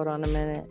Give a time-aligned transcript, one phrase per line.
[0.00, 0.66] Hold on a minute.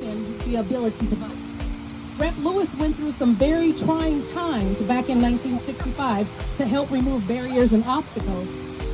[0.00, 1.36] and the ability to vote.
[2.16, 2.34] Rep.
[2.38, 7.84] Lewis went through some very trying times back in 1965 to help remove barriers and
[7.84, 8.48] obstacles.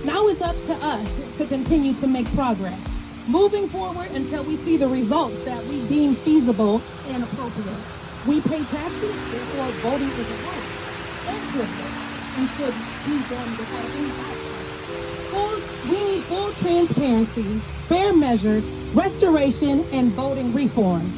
[0.04, 2.80] Now it's up to us to continue to make progress,
[3.28, 8.01] moving forward until we see the results that we deem feasible and appropriate.
[8.26, 10.82] We pay taxes, therefore voting is a right.
[11.52, 11.94] Goodness,
[12.38, 14.12] and should be done without any
[15.90, 21.12] we need full transparency, fair measures, restoration, and voting reform.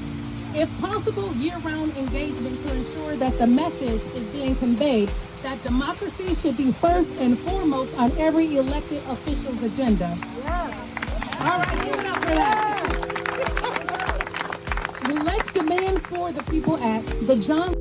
[0.55, 5.11] If possible, year-round engagement to ensure that the message is being conveyed
[5.43, 10.17] that democracy should be first and foremost on every elected official's agenda.
[10.39, 10.87] Yeah.
[11.41, 12.74] All right, give it up for that.
[15.09, 17.75] Let's demand for the People Act, the John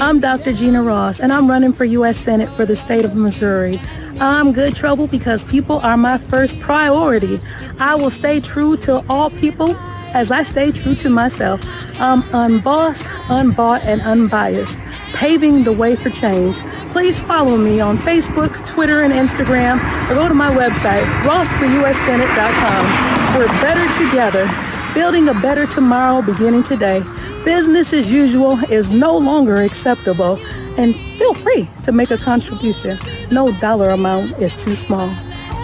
[0.00, 0.52] I'm Dr.
[0.52, 2.16] Gena Ross, and I'm running for U.S.
[2.16, 3.80] Senate for the state of Missouri.
[4.20, 7.40] I'm good trouble because people are my first priority.
[7.78, 9.76] I will stay true to all people
[10.14, 11.60] as I stay true to myself.
[11.98, 14.76] I'm unbossed, unbought, and unbiased,
[15.14, 16.58] paving the way for change.
[16.92, 19.78] Please follow me on Facebook, Twitter, and Instagram,
[20.10, 23.38] or go to my website, rossforuSsenate.com.
[23.38, 24.50] We're better together,
[24.94, 27.02] building a better tomorrow beginning today.
[27.44, 30.38] Business as usual is no longer acceptable,
[30.78, 32.98] and feel free to make a contribution.
[33.30, 35.08] No dollar amount is too small.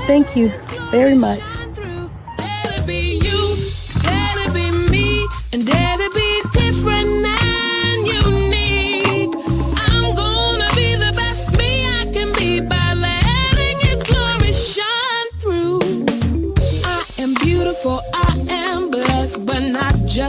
[0.06, 0.50] Thank you
[0.90, 1.57] very much.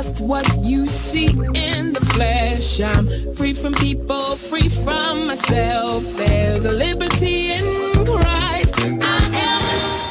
[0.09, 2.81] Just what you see in the flesh.
[2.81, 6.03] I'm free from people, free from myself.
[6.15, 8.73] There's a liberty in Christ.
[8.79, 10.09] I am.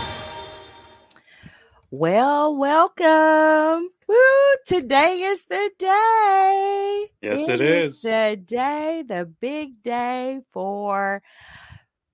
[1.90, 3.88] Well, welcome.
[4.06, 7.06] Woo, today is the day.
[7.20, 8.02] Yes, it is.
[8.02, 11.22] The day, the big day for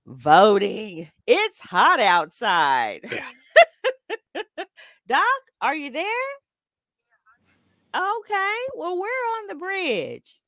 [0.05, 1.09] voting.
[1.27, 3.01] It's hot outside.
[5.07, 5.23] Doc,
[5.61, 6.44] are you there?
[7.95, 8.57] Okay.
[8.75, 9.07] Well, we're
[9.39, 10.39] on the bridge.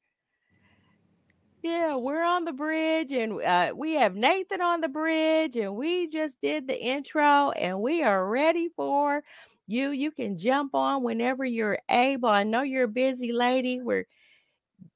[1.63, 6.08] Yeah, we're on the bridge and uh, we have Nathan on the bridge and we
[6.08, 9.24] just did the intro and we are ready for
[9.68, 9.90] you.
[9.91, 12.30] You can jump on whenever you're able.
[12.30, 13.81] I know you're a busy lady.
[13.81, 14.06] We're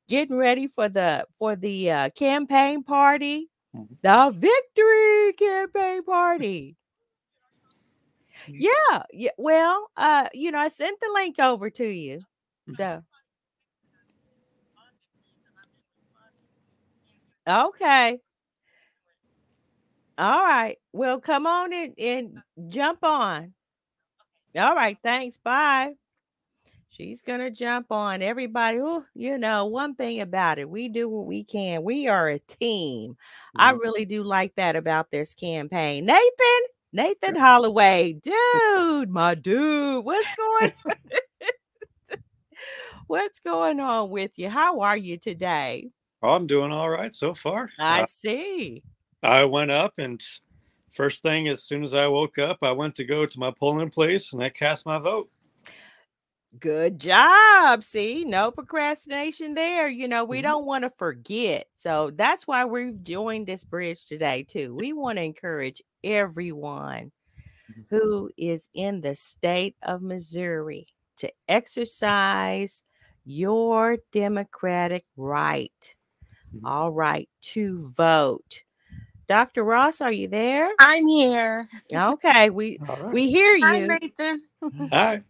[0.09, 3.97] getting ready for the for the uh, campaign party, Mhm.
[4.01, 6.77] the victory campaign party.
[8.57, 9.31] Yeah, yeah.
[9.37, 12.21] Well, uh, you know, I sent the link over to you.
[12.71, 13.03] So
[17.47, 18.19] okay.
[20.17, 20.77] All right.
[20.93, 23.53] Well, come on in and jump on.
[24.57, 24.97] All right.
[25.03, 25.37] Thanks.
[25.37, 25.93] Bye.
[26.89, 28.79] She's going to jump on everybody.
[28.81, 31.83] Oh, you know, one thing about it, we do what we can.
[31.83, 33.17] We are a team.
[33.55, 33.79] I Mhm.
[33.79, 36.05] really do like that about this campaign.
[36.05, 36.61] Nathan,
[36.93, 40.73] Nathan Holloway, dude, my dude, what's going
[43.11, 44.47] What's going on with you?
[44.49, 45.91] How are you today?
[46.23, 47.69] Oh, I'm doing all right so far.
[47.77, 48.85] I Uh, see.
[49.23, 50.21] I went up and
[50.91, 53.89] first thing as soon as I woke up, I went to go to my polling
[53.89, 55.31] place and I cast my vote.
[56.59, 57.81] Good job.
[57.83, 59.87] See, no procrastination there.
[59.87, 60.41] You know, we Mhm.
[60.41, 61.67] don't want to forget.
[61.77, 64.75] So that's why we've joined this bridge today, too.
[64.75, 67.13] We want to encourage everyone
[67.69, 67.85] Mhm.
[67.89, 70.87] who is in the state of Missouri
[71.17, 72.83] to exercise
[73.25, 75.95] your democratic right.
[76.55, 76.61] Mhm.
[76.65, 78.63] All right, to vote.
[79.27, 79.63] Dr.
[79.63, 80.69] Ross, are you there?
[80.79, 81.69] I'm here.
[81.93, 83.13] Okay, we All right.
[83.13, 83.87] we hear you.
[83.87, 83.99] Hi.
[84.01, 84.43] Nathan.
[84.91, 85.21] Hi.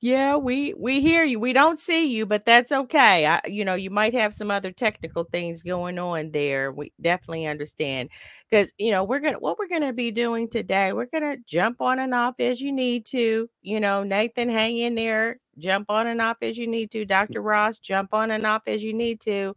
[0.00, 1.40] Yeah, we we hear you.
[1.40, 3.26] We don't see you, but that's okay.
[3.26, 6.72] I, you know, you might have some other technical things going on there.
[6.72, 8.10] We definitely understand
[8.50, 10.92] because you know we're gonna what we're gonna be doing today.
[10.92, 13.48] We're gonna jump on and off as you need to.
[13.62, 15.38] You know, Nathan, hang in there.
[15.58, 17.04] Jump on and off as you need to.
[17.04, 17.42] Dr.
[17.42, 19.54] Ross, jump on and off as you need to.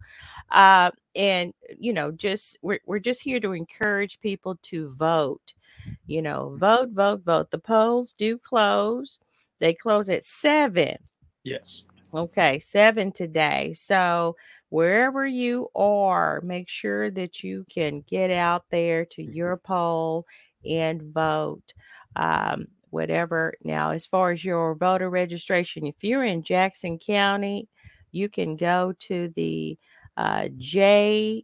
[0.52, 5.54] Uh, and you know, just we're we're just here to encourage people to vote.
[6.08, 7.52] You know, vote, vote, vote.
[7.52, 9.20] The polls do close.
[9.60, 10.98] They close at seven.
[11.44, 11.86] Yes.
[12.14, 13.74] Okay, seven today.
[13.74, 14.36] So
[14.70, 19.34] wherever you are, make sure that you can get out there to Mhm.
[19.36, 20.26] your poll
[20.66, 21.74] and vote.
[22.16, 23.54] Um, whatever.
[23.64, 27.70] Now, as far as your voter registration, if you're in Jackson County,
[28.12, 29.78] you can go to the
[30.18, 31.44] uh, jcebmo.org.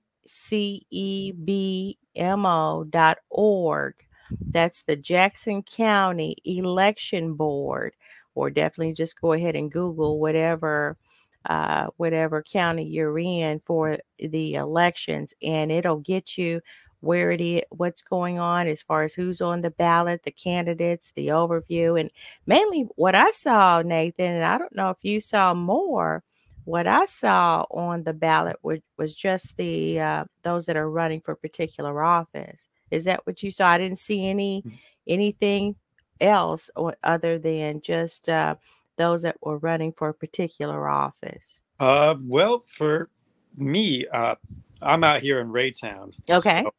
[4.32, 7.94] That's the Jackson County Election Board,
[8.36, 10.98] or definitely just go ahead and Google whatever
[11.46, 16.62] uh, whatever county you're in for the elections, and it'll get you
[17.00, 21.14] where it is, what's going on as far as who's on the ballot, the candidates,
[21.16, 22.12] the overview, and
[22.46, 24.34] mainly what I saw, Nathan.
[24.36, 26.24] And I don't know if you saw more.
[26.66, 31.22] What I saw on the ballot was, was just the uh, those that are running
[31.22, 32.68] for particular office.
[32.92, 33.68] Is that what you saw?
[33.68, 34.80] I didn't see any Mhm.
[35.08, 35.76] anything
[36.20, 38.56] else or other than just uh,
[38.98, 41.62] those that were running for a particular office.
[41.80, 43.10] Uh, well, for
[43.56, 44.36] me, uh,
[44.82, 46.14] I'm out here in Raytown.
[46.30, 46.64] Okay.
[46.64, 46.72] so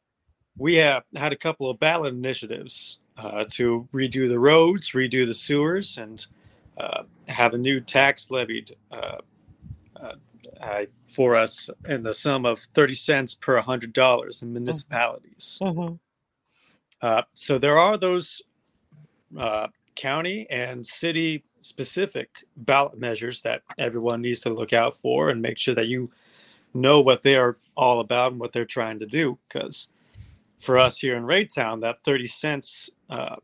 [0.57, 5.35] we have had a couple of ballot initiatives uh, to redo the roads, redo the
[5.35, 6.27] sewers, and
[6.79, 9.19] uh, have a new tax levied uh,
[10.61, 15.59] uh, for us in the sum of 30 cents per $100 in municipalities.
[15.63, 15.95] Mm-hmm.
[17.01, 18.43] Uh, so there are those
[19.39, 25.43] uh, county and city specific ballot measures that everyone needs to look out for and
[25.43, 26.11] make sure that you
[26.75, 29.39] know what they are all about and what they're trying to do.
[29.49, 29.89] Because
[30.59, 33.37] for us here in Raytown, that 30 cents uh,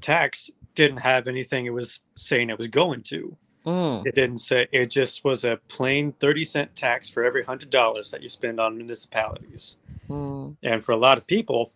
[0.00, 3.36] tax didn't have anything it was saying it was going to.
[3.66, 4.06] Mm.
[4.06, 8.22] It didn't say, it just was a plain 30 cent tax for every $100 that
[8.22, 9.76] you spend on municipalities.
[10.08, 10.56] Mm.
[10.62, 11.72] And for a lot of people,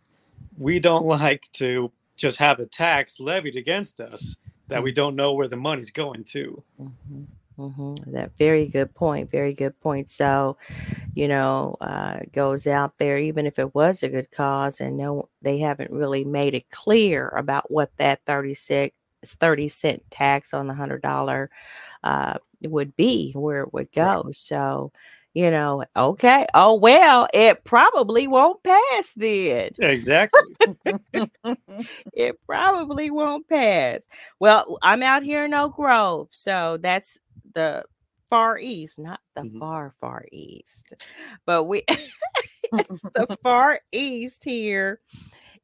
[0.57, 4.37] we don't like to just have a tax levied against us
[4.69, 6.63] that we don't know where the money's going to.
[6.77, 7.25] hmm
[7.57, 9.31] hmm That very good point.
[9.31, 10.09] Very good point.
[10.09, 10.57] So,
[11.15, 15.29] you know, uh, goes out there, even if it was a good cause, and no,
[15.43, 20.75] they haven't really made it clear about what that 36 30 cent tax on the
[20.75, 21.50] hundred dollar
[22.05, 22.34] uh,
[22.64, 24.19] would be, where it would Right.
[24.25, 24.31] go.
[24.32, 24.93] So,
[25.34, 26.46] you know, okay.
[26.55, 29.70] Oh well, it probably won't pass then.
[29.79, 30.56] Exactly.
[32.12, 34.06] it probably won't pass.
[34.39, 37.19] Well, I'm out here in Oak Grove, so that's
[37.55, 37.84] the
[38.31, 39.58] far east, not the Mhm.
[39.58, 40.94] far far east,
[41.46, 41.82] but we
[42.79, 45.00] it's the far east here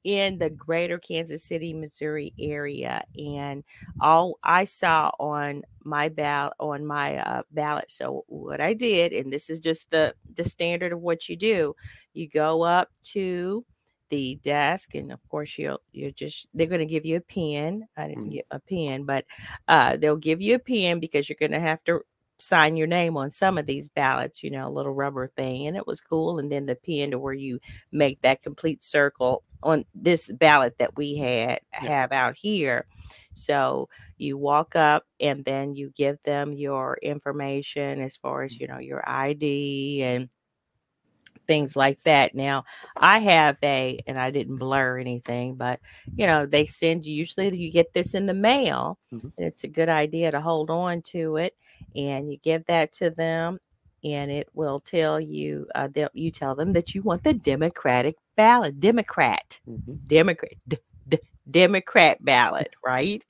[0.06, 3.04] in the greater Kansas City, Missouri area.
[3.18, 3.64] And
[4.00, 7.86] all I saw on my ballot on my uh, ballot.
[7.90, 11.74] So what I did, and this is just the the standard of what you do,
[12.14, 13.64] you go up to
[14.10, 17.88] the desk, and of course you'll you're just they're going to give you a pen.
[17.96, 18.32] I didn't Mhm.
[18.32, 19.24] get a pen, but
[19.68, 22.00] uh, they'll give you a pen because you're going to have to
[22.38, 25.66] sign your name on some of these ballots, you know, a little rubber thing.
[25.66, 26.38] And it was cool.
[26.38, 27.58] And then the pen to where you
[27.92, 32.86] make that complete circle on this ballot that we had have out here.
[33.34, 38.66] So you walk up and then you give them your information as far as, you
[38.66, 40.28] know, your ID and
[41.46, 42.34] things like that.
[42.34, 42.64] Now,
[42.96, 45.80] I have a, and I didn't blur anything, but
[46.16, 49.32] you know, they send you usually you get this in the mail, Mhm.
[49.36, 51.54] and it's a good idea to hold on to it,
[51.94, 53.60] and you give that to them,
[54.02, 58.16] and it will tell you, uh, they'll, you tell them that you want the Democratic
[58.36, 60.00] ballot, Democrat, Mhm.
[60.06, 60.78] Democrat, d-
[61.08, 61.18] d-
[61.50, 63.22] Democrat ballot, right?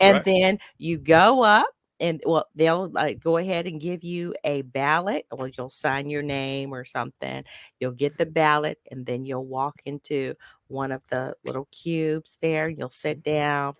[0.00, 0.24] And Right.
[0.24, 1.68] then you go up
[2.00, 6.22] and well, they'll like go ahead and give you a ballot, or you'll sign your
[6.22, 7.44] name or something.
[7.80, 10.34] You'll get the ballot, and then you'll walk into
[10.68, 12.68] one of the little cubes there.
[12.68, 13.74] You'll sit down,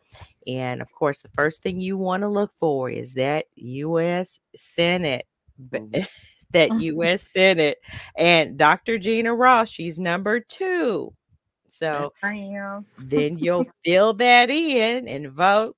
[0.47, 4.41] and of course, the first thing you want to look for is that U.S.
[4.57, 5.27] Senate.
[5.73, 6.07] Mhm.
[6.53, 7.23] that U.S.
[7.23, 7.79] Senate
[8.17, 8.99] and Dr.
[8.99, 11.13] Gena Ross, she's number two.
[11.69, 12.87] So I am.
[12.99, 15.77] then you'll fill that in and vote.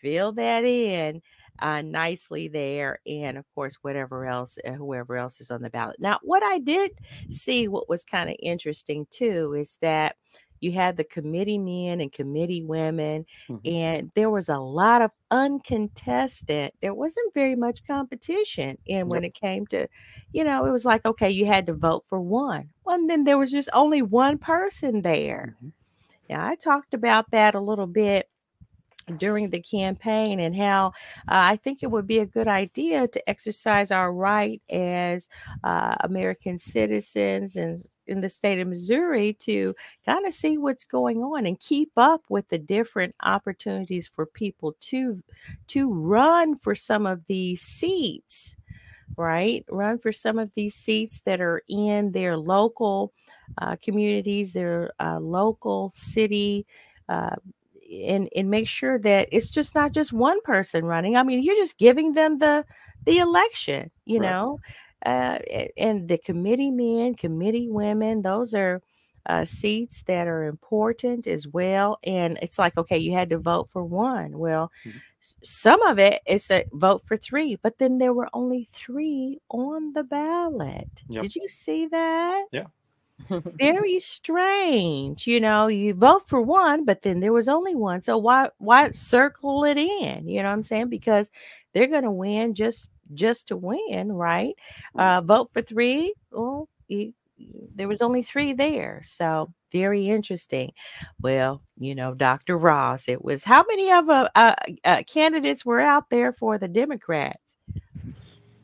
[0.00, 1.22] Fill that in
[1.62, 5.96] uh, nicely there, and of course, whatever else, uh, whoever else is on the ballot.
[6.00, 6.90] Now, what I did
[7.30, 10.16] see, what was kind of interesting too, is that
[10.62, 13.62] you had the committee men and committee women, Mhm.
[13.64, 16.72] and there was a lot of uncontested.
[16.82, 19.88] There wasn't very much competition, and when it came to,
[20.32, 22.70] you know, it was like okay, you had to vote for one.
[22.84, 25.56] Well, and then there was just only one person there.
[25.62, 25.72] Mhm.
[26.28, 28.28] Yeah, I talked about that a little bit
[29.18, 30.88] during the campaign and how
[31.28, 35.28] uh, I think it would be a good idea to exercise our right as
[35.64, 41.18] uh, American citizens and in the state of Missouri to kind of see what's going
[41.18, 45.22] on and keep up with the different opportunities for people to
[45.68, 48.56] to run for some of these seats
[49.18, 49.64] right?
[49.70, 53.12] Run for some of these seats that are in their local
[53.58, 56.66] uh, communities their uh, local city
[57.08, 57.36] uh,
[57.92, 61.16] and and make sure that it's just not just one person running.
[61.16, 62.64] I mean, you're just giving them the
[63.06, 64.20] the election, you Right.
[64.20, 64.60] know,
[65.06, 65.38] uh,
[65.76, 68.82] and the committee men, committee women, those are
[69.26, 71.98] uh, seats that are important as well.
[72.04, 74.38] And it's like, okay, you had to vote for one.
[74.38, 75.02] Well, Mhm.
[75.42, 79.92] some of it is a vote for three, but then there were only three on
[79.92, 80.88] the ballot.
[81.08, 81.26] Yep.
[81.26, 82.44] Did you see that?
[82.52, 82.66] Yeah.
[83.58, 88.18] Very strange you know you vote for one but then there was only one so
[88.18, 90.88] why why circle it in you know what i'm saying?
[90.88, 91.30] Because
[91.72, 94.54] they're going to win just just to win right?
[94.96, 97.12] Uh vote for three well you,
[97.74, 100.72] there was only three there so very interesting.
[101.20, 105.80] Well you know dr ross it was how many of uh, uh, uh candidates were
[105.80, 107.56] out there for the democrats?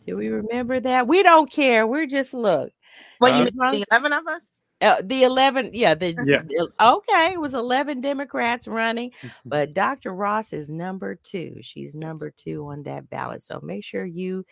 [0.07, 1.07] Do we remember that?
[1.07, 2.73] We don't care we're just look
[3.21, 4.53] Well, Uh, you as mean the eleven of us?
[4.81, 6.43] uh, the 11 yeah the Yeah.
[6.81, 9.11] okay it was 11 democrats running
[9.49, 14.05] but dr ross is number two she's number two on that ballot so make sure
[14.07, 14.45] you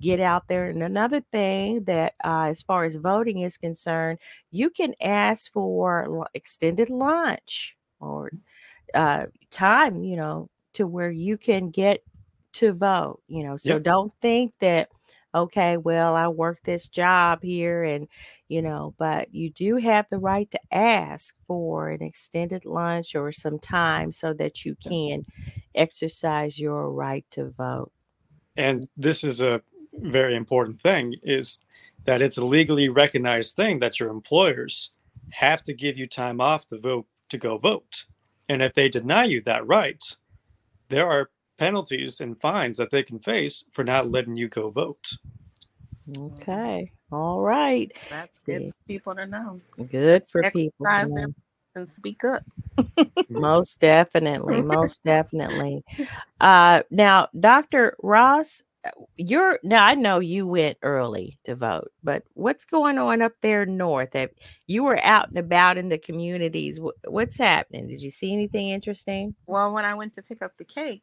[0.00, 4.18] get out there and another thing that uh, as far as voting is concerned
[4.50, 8.32] you can ask for extended lunch or
[8.94, 12.02] uh, time you know to where you can get
[12.52, 13.80] to vote you know so Yep.
[13.80, 14.88] don't think that
[15.34, 18.06] okay well i work this job here and
[18.48, 23.32] you know but you do have the right to ask for an extended lunch or
[23.32, 25.24] some time so that you can
[25.74, 27.92] exercise your right to vote.
[28.56, 29.62] And this is a
[29.94, 31.58] very important thing is
[32.04, 34.90] that it's a legally recognized thing that your employers
[35.30, 38.04] have to give you time off to vote to go vote.
[38.48, 40.02] And if they deny you that right
[40.90, 45.06] there are penalties and fines that they can face for not letting you go vote.
[46.18, 46.92] Okay.
[47.12, 47.90] All right.
[48.10, 49.60] That's good for people to know.
[49.90, 51.34] Good for people to Exercise their- know.
[51.76, 52.42] and speak up.
[53.28, 54.62] most definitely.
[54.76, 55.82] Most definitely.
[56.40, 62.22] Uh now dr ross uh, you're now i know you went early to vote but
[62.34, 64.10] what's going on up there north?
[64.14, 64.30] Have-
[64.66, 66.80] you were out and about in the communities.
[67.06, 67.86] What's happening?
[67.88, 69.34] Did you see anything interesting?
[69.46, 71.02] Well, when I went to pick up the cake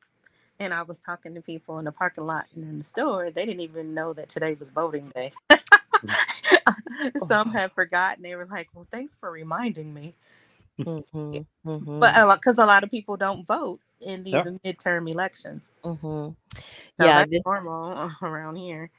[0.62, 3.46] and I was talking to people in the parking lot and in the store, they
[3.48, 5.32] didn't even know that today was voting day.
[7.18, 8.22] Some had forgotten.
[8.24, 10.14] They were like, "Well, thanks for reminding me."
[10.86, 16.36] Mhm, mhm, But because a lot of people don't vote in these midterm elections, mhm.
[17.00, 18.92] so yeah this normal around here.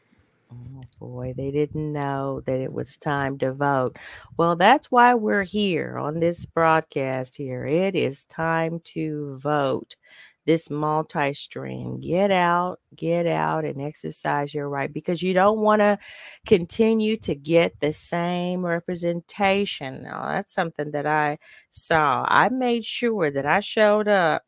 [0.52, 3.96] Oh boy, they didn't know that it was time to vote.
[4.36, 7.64] Well, that's why we're here on this broadcast here.
[7.64, 9.96] It is time to vote.
[10.44, 12.00] This multi stream.
[12.00, 15.98] Get out, get out and exercise your right because you don't want to
[16.46, 20.02] continue to get the same representation.
[20.02, 21.38] Now, that's something that I
[21.70, 22.24] saw.
[22.26, 24.42] I made sure that I showed up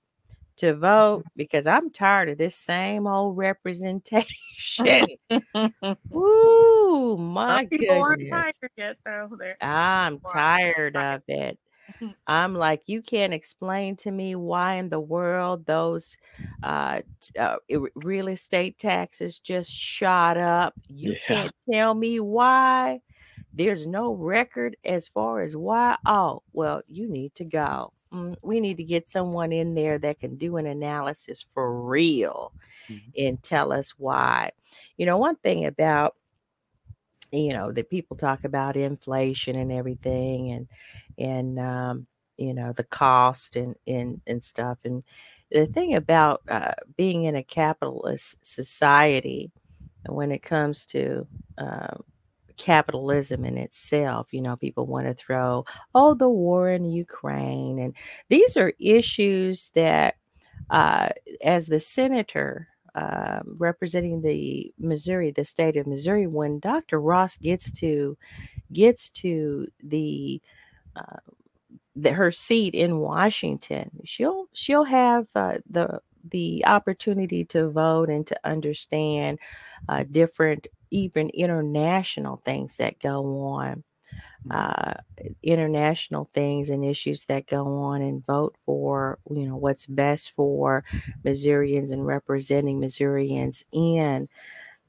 [0.56, 1.28] to vote mm-hmm.
[1.36, 5.06] because I'm tired of this same old representation.
[6.14, 8.58] Ooh, my Some people aren't goodness.
[8.60, 8.96] tired yet.
[9.60, 11.58] I'm tired of it.
[12.00, 12.14] Mhm.
[12.26, 16.16] I'm like, you can't explain to me why in the world those
[16.62, 17.02] uh,
[17.38, 17.56] uh,
[17.94, 20.74] real estate taxes just shot up.
[20.88, 21.28] You Yeah.
[21.28, 23.02] can't tell me why.
[23.52, 25.98] There's no record as far as why.
[26.06, 27.92] Oh, well, you need to go.
[28.12, 32.52] Mm, we need to get someone in there that can do an analysis for real
[32.88, 33.14] Mhm.
[33.16, 34.52] and tell us why.
[34.96, 36.16] You know, one thing about
[37.32, 40.68] you know that people talk about inflation and everything and
[41.18, 42.06] and um
[42.36, 45.02] you know the cost and and and stuff and
[45.50, 49.52] the thing about uh, being in a capitalist society
[50.06, 51.26] when it comes to
[51.58, 52.02] um,
[52.56, 57.94] capitalism in itself you know people want to throw oh the war in ukraine and
[58.28, 60.16] these are issues that
[60.70, 61.08] uh,
[61.44, 67.00] as the senator uh, representing the Missouri, the state of Missouri, when Dr.
[67.00, 68.16] Ross gets to
[68.72, 70.40] gets to the,
[70.96, 71.16] uh,
[71.96, 78.26] the her seat in Washington, she'll she'll have uh, the the opportunity to vote and
[78.26, 79.38] to understand
[79.88, 83.84] uh, different even international things that go on.
[84.50, 84.94] uh,
[85.42, 90.84] international things and issues that go on and vote for you know what's best for
[91.24, 94.28] Missourians and representing Missourians in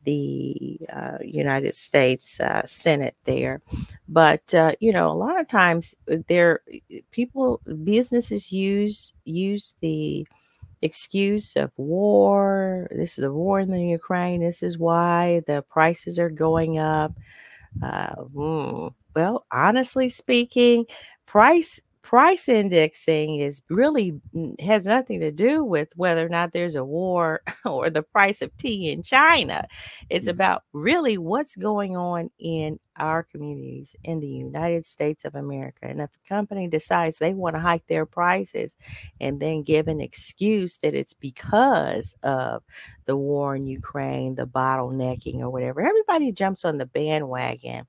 [0.05, 3.61] the uh, United States uh, Senate there.
[4.07, 6.61] But uh, you know, a lot of times uh, there
[7.11, 10.27] people businesses use use the
[10.81, 12.87] excuse of war.
[12.91, 14.41] This is the war in the Ukraine.
[14.41, 17.13] This is why the prices are going up.
[17.83, 20.85] Uh, mm, well, honestly speaking,
[21.25, 24.13] price price indexing is really
[24.59, 28.55] has nothing to do with whether or not there's a war or the price of
[28.57, 29.65] tea in China.
[30.09, 30.31] It's Mhm.
[30.31, 35.79] about really what's going on in our communities in the United States of America.
[35.81, 38.77] And if a company decides they want to hike their prices
[39.19, 42.63] and then give an excuse that it's because of
[43.05, 47.87] the war in Ukraine, the bottlenecking or whatever, everybody jumps on the bandwagon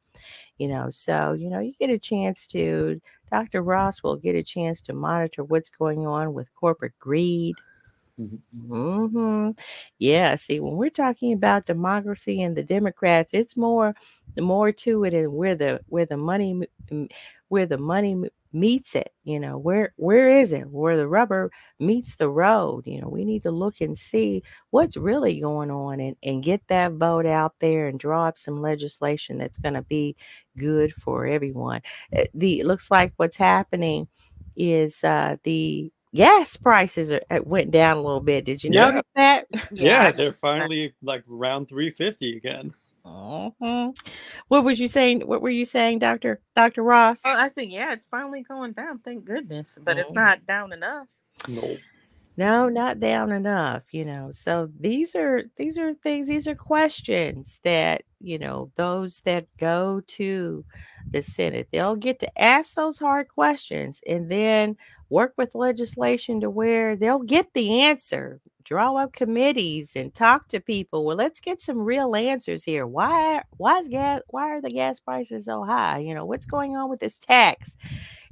[0.58, 4.42] you know so you know you get a chance to dr ross will get a
[4.42, 7.56] chance to monitor what's going on with corporate greed
[8.20, 8.38] Mhm.
[8.68, 9.50] hmm
[9.98, 13.94] yeah see when we're talking about democracy and the democrats it's more
[14.36, 16.62] the more to it and where the where the money
[17.48, 18.16] where the money
[18.52, 23.00] meets it you know where where is it where the rubber meets the road you
[23.00, 26.92] know we need to look and see what's really going on and, and get that
[26.92, 30.16] vote out there and draw up some legislation that's going to be
[30.56, 31.80] good for everyone.
[32.16, 34.08] Uh, The it looks like what's happening
[34.56, 38.44] is uh, the gas prices are, uh, went down a little bit.
[38.44, 38.86] Did you Yeah.
[38.86, 39.46] notice that?
[39.70, 42.74] Yeah, I they're finally like around 350 again.
[43.06, 43.96] Mhm.
[44.48, 45.22] What was you saying?
[45.22, 47.22] What were you saying, Doctor Doctor Ross?
[47.24, 48.98] Oh, I said, yeah, it's finally going down.
[49.00, 50.16] Thank goodness, but it's Mm.
[50.16, 51.08] not down enough.
[51.48, 51.76] No.
[52.38, 54.30] No, not down enough, you know.
[54.32, 60.02] So these are these are things, these are questions that, you know, those that go
[60.08, 60.64] to
[61.12, 64.76] the Senate, they'll get to ask those hard questions and then
[65.08, 68.40] work with legislation to where they'll get the answer.
[68.66, 71.04] Draw up committees and talk to people.
[71.06, 72.86] Well, let's get some real answers here.
[72.86, 75.98] Why why is gas why are the gas prices so high?
[76.00, 77.76] You know, what's going on with this tax?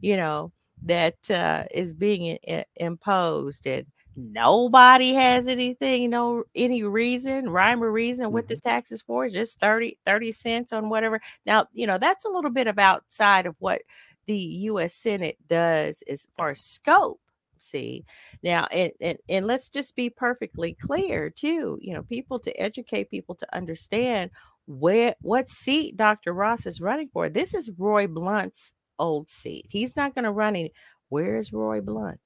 [0.00, 6.84] You know, that uh, is being i- imposed and nobody has anything you know any
[6.84, 10.88] reason rhyme or reason what this tax is for it's just 30 30 cents on
[10.88, 13.82] whatever now you know that's a little bit of outside of what
[14.26, 17.20] the u.s senate does as far as scope
[17.64, 18.04] see.
[18.42, 23.10] Now and, and and let's just be perfectly clear too you know people to educate
[23.10, 24.30] people to understand
[24.66, 27.28] where what seat dr ross is running for.
[27.28, 29.66] This is roy blunt's old seat.
[29.68, 30.72] He's not going to run any
[31.08, 32.20] where is roy blunt?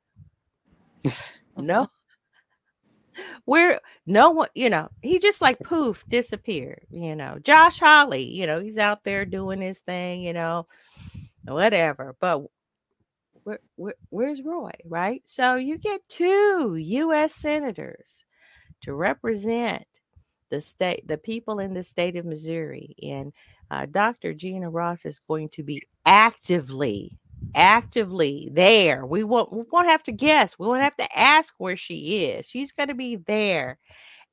[1.56, 1.88] No.
[3.44, 7.38] Where no one you know he just like poof disappeared you know.
[7.42, 10.66] Josh Hawley you know he's out there doing his thing you know
[11.44, 12.16] whatever.
[12.20, 12.42] But
[13.44, 15.22] where, where, where's roy right?
[15.24, 18.24] So you get two u.s senators
[18.82, 19.86] to represent
[20.50, 23.32] the state the people in the state of missouri and
[23.70, 27.18] uh, dr gena ross is going to be actively
[27.54, 29.06] actively there.
[29.06, 30.58] We won't we won't have to guess.
[30.58, 32.46] We won't have to ask where she is.
[32.46, 33.78] She's going to be there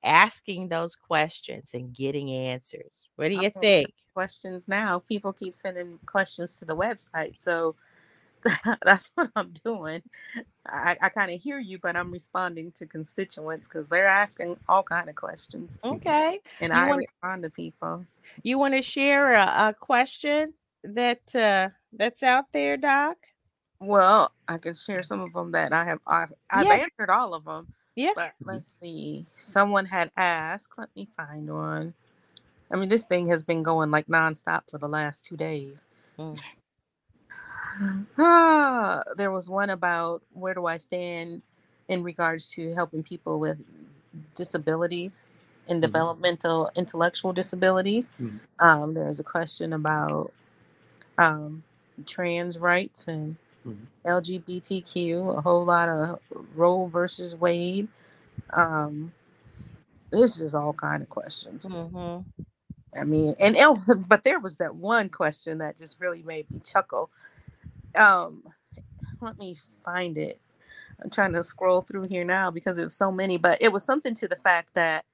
[0.04, 3.08] asking those questions and getting answers.
[3.15, 3.94] What do you I'm think?
[4.13, 5.00] Questions now.
[5.00, 7.76] People keep sending questions to the website, so
[8.84, 10.01] that's what I'm doing.
[10.67, 14.84] I, I kind of hear you, but I'm responding to constituents because they're asking all
[14.84, 18.05] kind of questions, okay and You I wanna- respond to people.
[18.43, 20.53] you want to share a, a question
[20.84, 23.17] that uh that's out there doc
[23.79, 25.99] Well, I can share some of them that I have.
[26.05, 27.73] I've, I've answered all of them.
[27.95, 28.12] Yeah.
[28.15, 29.25] But let's see.
[29.36, 30.73] Someone had asked.
[30.77, 31.93] Let me find one.
[32.71, 35.88] I mean, this thing has been going like nonstop for the last two days.
[36.19, 36.39] Mm.
[38.18, 41.44] Ah, there was one about where do I stand
[41.90, 43.60] in regards to helping people with
[44.36, 45.22] disabilities
[45.68, 45.84] and Mhm.
[45.84, 48.12] developmental intellectual disabilities.
[48.22, 48.40] Mhm.
[48.60, 50.34] Um, there's a question about
[51.18, 51.64] um,
[52.06, 53.88] trans rights and Mhm.
[54.06, 56.20] LGBTQ, a whole lot of
[56.56, 57.90] Roe versus Wade.
[58.52, 59.14] Um,
[60.12, 61.66] this is all kind of questions.
[61.68, 62.20] hmm
[62.96, 66.60] I mean, and el- but there was that one question that just really made me
[66.62, 67.10] chuckle.
[67.95, 68.43] Um,
[69.21, 70.39] let me find it.
[71.03, 74.15] I'm trying to scroll through here now because there's so many, but it was something
[74.15, 75.05] to the fact that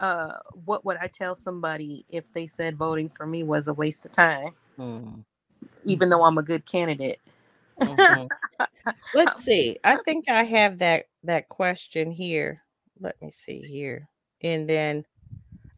[0.00, 4.06] uh, what would I tell somebody if they said voting for me was a waste
[4.06, 5.24] of time, Mm.
[5.84, 7.20] even though I'm a good candidate?
[7.86, 8.30] Mhm.
[9.14, 9.78] Let's see.
[9.84, 12.62] I think I have that that question here.
[13.00, 14.08] Let me see here.
[14.42, 15.04] And then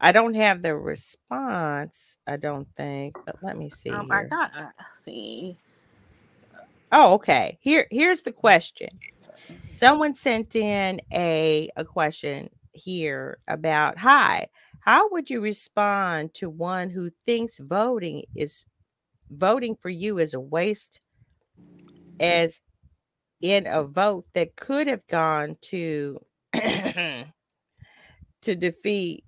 [0.01, 2.17] I don't have the response.
[2.27, 3.91] I don't think, but let me see.
[3.91, 4.29] Um, I here.
[4.31, 4.53] got
[4.93, 5.59] see.
[6.93, 7.59] Oh, okay.
[7.61, 8.89] Here, here's the question.
[9.71, 14.49] Someone sent in a a question here about hi.
[14.81, 18.67] How would you respond to one who thinks voting is
[19.31, 21.01] voting for you is a waste
[22.21, 22.61] as
[23.41, 26.21] in a vote that could have gone to
[26.53, 27.25] to
[28.43, 29.25] defeat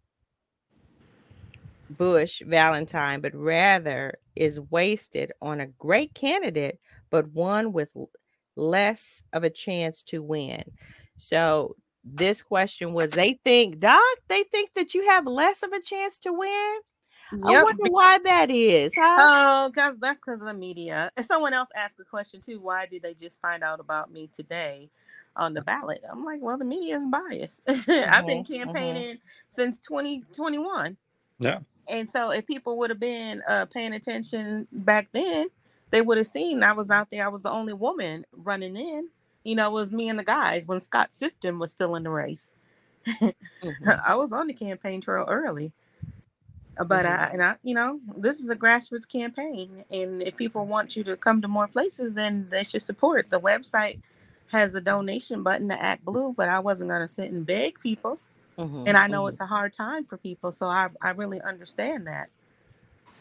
[1.91, 6.79] Busch Valentine, but rather is wasted on a great candidate,
[7.11, 7.89] but one with
[8.57, 10.65] less of a chance to win.
[11.17, 15.81] So this question was they think, Doc, they think that you have less of a
[15.81, 16.79] chance to win.
[17.45, 18.95] I wonder why that is.
[18.97, 19.17] Huh?
[19.19, 21.11] Oh, cause that's because of the media.
[21.17, 22.61] And someone else asked a question too.
[22.61, 24.91] Why did they just find out about me today
[25.35, 26.03] on the ballot?
[26.11, 27.63] I'm like, well, the media is biased.
[27.69, 28.47] I've been Mhm, mhm.
[28.47, 30.97] campaigning since 2021.
[31.39, 31.59] Yeah.
[31.89, 35.49] And so if people would have been uh, paying attention back then,
[35.91, 37.25] they would have seen I was out there.
[37.25, 39.09] I was the only woman running in.
[39.45, 42.11] You know, it was me and the guys when Scott Sifton was still in the
[42.11, 42.51] race.
[43.63, 44.03] Mhm.
[44.05, 45.73] I was on the campaign trail early.
[46.85, 50.95] But I and I, you know, this is a grassroots campaign, and if people want
[50.95, 53.31] you to come to more places, then they should support.
[53.31, 53.99] The website
[54.49, 57.81] has a donation button to Act Blue, but I wasn't going to sit and beg
[57.81, 58.21] people,
[58.59, 59.29] Mhm, and I know mhm.
[59.29, 62.29] it's a hard time for people, so I I really understand that.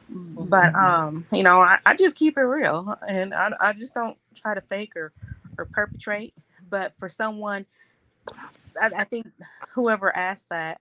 [0.10, 4.18] But um, you know, I, I just keep it real, and I I just don't
[4.36, 5.14] try to fake or
[5.58, 6.34] or perpetrate.
[6.70, 7.66] But for someone,
[8.82, 9.28] I, I think
[9.76, 10.80] whoever asked that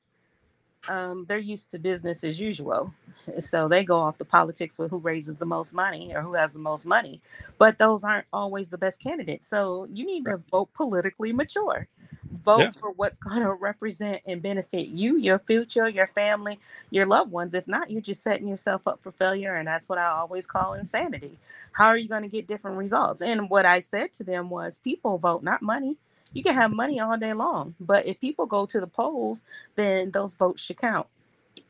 [0.88, 2.92] um, they're used to business as usual.
[3.40, 6.52] So they go off the politics with who raises the most money or who has
[6.52, 7.22] the most money.
[7.58, 9.48] But those aren't always the best candidates.
[9.48, 11.88] So you need to vote politically mature.
[12.32, 12.70] Vote Yeah.
[12.80, 16.58] for what's going to represent and benefit you, your future, your family,
[16.90, 17.54] your loved ones.
[17.54, 19.54] If not, you're just setting yourself up for failure.
[19.56, 21.38] And that's what I always call insanity.
[21.72, 23.22] How are you going to get different results?
[23.22, 25.96] And what I said to them was people vote, not money.
[26.32, 29.44] You can have money all day long, but if people go to the polls,
[29.76, 31.06] then those votes should count.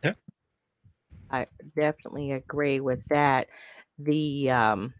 [0.03, 0.14] Yeah.
[1.31, 3.49] I definitely agree with that.
[3.99, 4.95] The um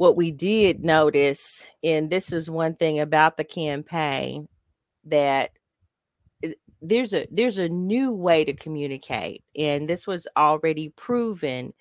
[0.00, 4.48] what we did notice, and this is one thing about the campaign
[5.04, 5.50] that
[6.80, 11.74] there's a there's a new way to communicate, and this was already proven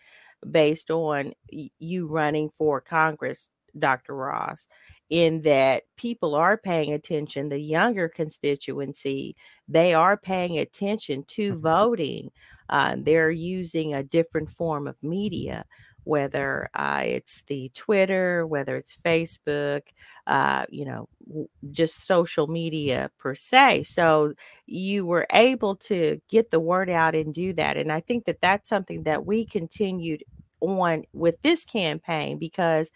[0.52, 4.18] based on you running for Congress, Dr.
[4.18, 4.68] Ross,
[5.10, 7.48] in that people are paying attention.
[7.48, 9.38] The younger constituency,
[9.70, 12.32] they are paying attention to voting.
[12.68, 15.64] Uh, they're using a different form of media,
[16.10, 19.84] whether uh, it's the Twitter, whether it's Facebook,
[20.28, 23.84] uh, you know, w- just social media per se.
[23.84, 24.34] So
[24.68, 27.78] you were able to get the word out and do that.
[27.78, 30.24] And I think that that's something that we continued
[30.62, 32.92] on with this campaign because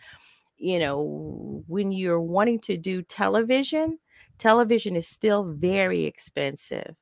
[0.58, 4.00] you know when you're wanting to do television
[4.38, 6.96] television is still very expensive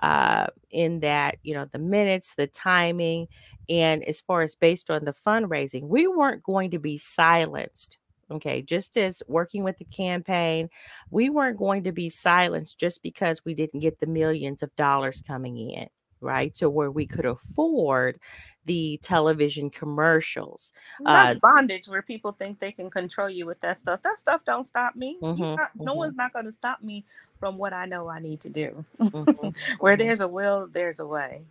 [0.00, 3.26] uh in that you know the minutes the timing
[3.68, 7.98] and as far as based on the fundraising we weren't going to be silenced
[8.30, 10.68] okay just as working with the campaign
[11.10, 15.22] we weren't going to be silenced just because we didn't get the millions of dollars
[15.26, 15.86] coming in
[16.20, 18.18] right to where we could afford
[18.66, 23.78] the television commercials That's Uh, bondage where people think they can control you with that
[23.78, 24.02] stuff.
[24.02, 25.18] That stuff don't stop me.
[25.20, 25.96] You Mhm, not- no mhm.
[25.98, 27.04] one's not going to stop me
[27.40, 28.84] from what I know I need to do.
[29.00, 31.44] Mhm, Where mhm, there's a will, there's a way.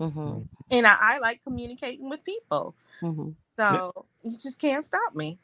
[0.00, 2.74] mhm, And I, I like communicating with people.
[3.02, 3.34] mhm.
[3.58, 5.38] So you just can't stop me.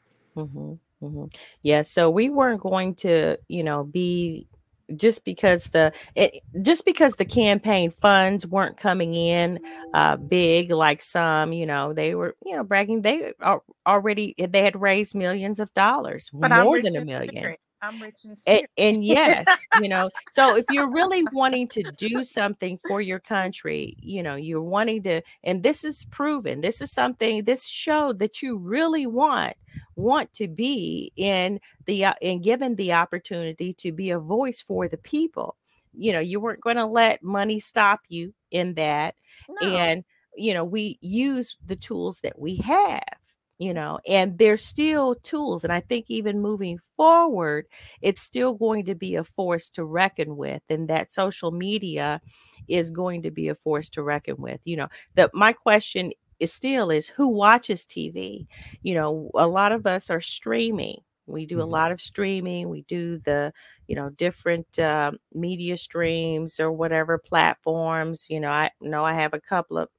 [1.63, 4.47] Yeah, so we weren't going to, you know, be
[4.95, 9.59] just because the it, just because the campaign funds weren't coming in
[9.93, 14.61] uh big like some, you know, they were, you know, bragging they al- already they
[14.63, 17.55] had raised millions of dollars, But more than a million.
[17.77, 17.93] Spirit.
[17.93, 19.47] I'm rich in And, and yes,
[19.81, 24.35] you know, so if you're really wanting to do something for your country, you know,
[24.35, 29.05] you're wanting to, and this is proven, this is something, this showed that you really
[29.07, 29.55] want
[29.95, 34.87] want to be in the uh, and given the opportunity to be a voice for
[34.87, 35.55] the people.
[35.93, 39.15] You know, you weren't going to let money stop you in that,
[39.61, 39.67] No.
[39.67, 40.03] and
[40.35, 43.16] you know, we use the tools that we have
[43.59, 47.65] you know and there's still tools and i think even moving forward
[48.01, 52.21] it's still going to be a force to reckon with and that social media
[52.67, 56.53] is going to be a force to reckon with you know that my question is
[56.53, 58.45] still is who watches tv
[58.83, 61.71] you know a lot of us are streaming We do a Mhm.
[61.77, 62.69] lot of streaming.
[62.69, 63.51] We do the,
[63.87, 68.27] you know, different uh, media streams or whatever platforms.
[68.29, 69.89] You know, I know I have a couple of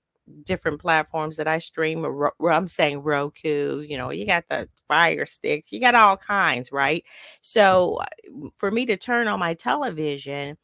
[0.44, 2.04] different platforms that I stream.
[2.04, 3.80] Ro- I'm saying Roku.
[3.80, 5.72] You know, you got the Fire Sticks.
[5.72, 7.04] You got all kinds, right?
[7.40, 10.56] So uh, for me to turn on my television,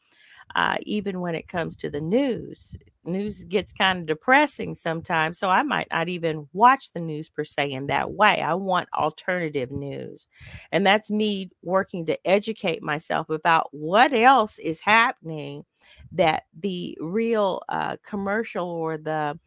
[0.55, 2.77] uh, even when it comes to the news.
[3.05, 5.39] News gets kind of depressing sometimes.
[5.39, 8.41] So I might not even watch the news per se in that way.
[8.41, 10.27] I want alternative news.
[10.73, 15.65] And that's me working to educate myself about what else is happening
[16.13, 19.39] that the real uh, commercial or the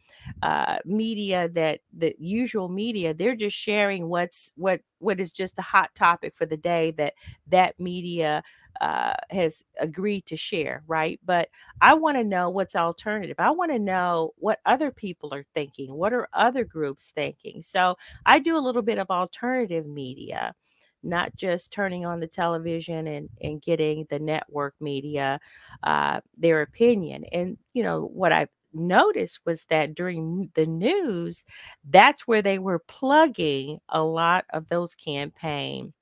[0.42, 5.62] uh, media that the usual media they're just sharing what's what what is just a
[5.62, 7.14] hot topic for the day that
[7.48, 8.42] that media
[8.80, 11.18] uh, has agreed to share, right?
[11.24, 11.48] But
[11.80, 13.36] I want to know what's alternative.
[13.38, 15.92] I want to know what other people are thinking.
[15.94, 17.62] What are other groups thinking?
[17.62, 17.96] So
[18.26, 20.54] I do a little bit of alternative media,
[21.02, 25.40] not just turning on the television and, and getting the network media
[25.82, 27.24] uh, their opinion.
[27.32, 31.44] And, you know, what I've noticed was that during the news,
[31.88, 35.92] that's where they were plugging a lot of those campaign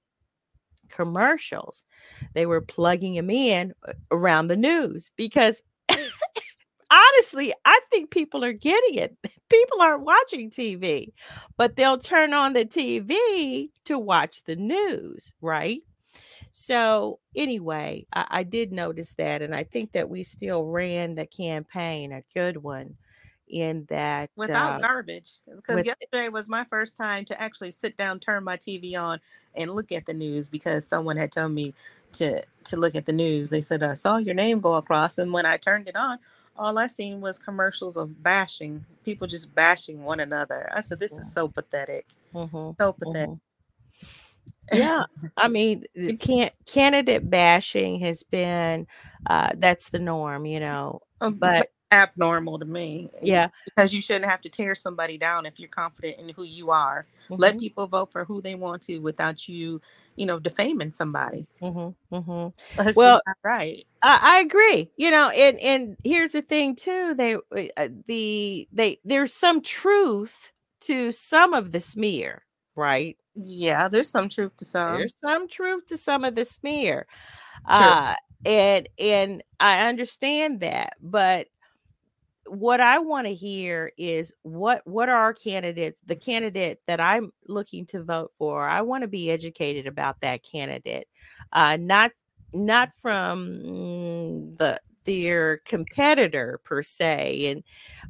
[0.89, 1.85] commercials.
[2.35, 5.63] They were plugging them in uh, around the news because
[6.97, 9.17] honestly, I think people are getting it.
[9.49, 11.13] People aren't watching TV,
[11.57, 15.83] but they'll turn on the TV to watch the news, right?
[16.51, 21.27] So, anyway, I, I did notice that, and I think that we still ran the
[21.27, 22.97] campaign, a good one,
[23.49, 27.97] in that without uh, garbage because with yesterday was my first time to actually sit
[27.97, 29.21] down turn my tv on
[29.55, 31.73] and look at the news because someone had told me
[32.13, 35.33] to to look at the news they said i saw your name go across and
[35.33, 36.19] when i turned it on
[36.59, 40.69] all i seen was commercials of bashing people just bashing one another.
[40.75, 42.07] I said this is so pathetic.
[42.35, 43.31] Mhm, so pathetic.
[43.31, 43.41] Mhm.
[44.73, 45.05] yeah.
[45.37, 45.85] I mean
[46.19, 48.87] can candidate bashing has been
[49.29, 53.49] uh that's the norm you know Um, but abnormal to me yeah.
[53.65, 57.07] because you shouldn't have to tear somebody down if you're confident in who you are.
[57.37, 59.81] Let mhm, people vote for who they want to without you
[60.17, 61.47] you know defaming somebody.
[61.63, 62.53] Mhm, mhm.
[62.97, 63.87] well right.
[64.03, 67.35] I, I agree you know and and here's the thing too they
[67.77, 72.43] uh, the they there's some truth to some of the smear
[72.75, 73.17] right?
[73.35, 74.93] Yeah there's some truth to some.
[74.97, 77.07] There's some truth to some of the smear
[77.75, 77.85] True.
[77.87, 81.49] uh and and i understand that but
[82.49, 87.33] what I want to hear is what what are our candidates, the candidate that I'm
[87.49, 88.69] looking to vote for.
[88.69, 91.09] I want to be educated about that candidate,
[91.53, 92.13] uh, not
[92.53, 97.63] not from the their competitor per se, and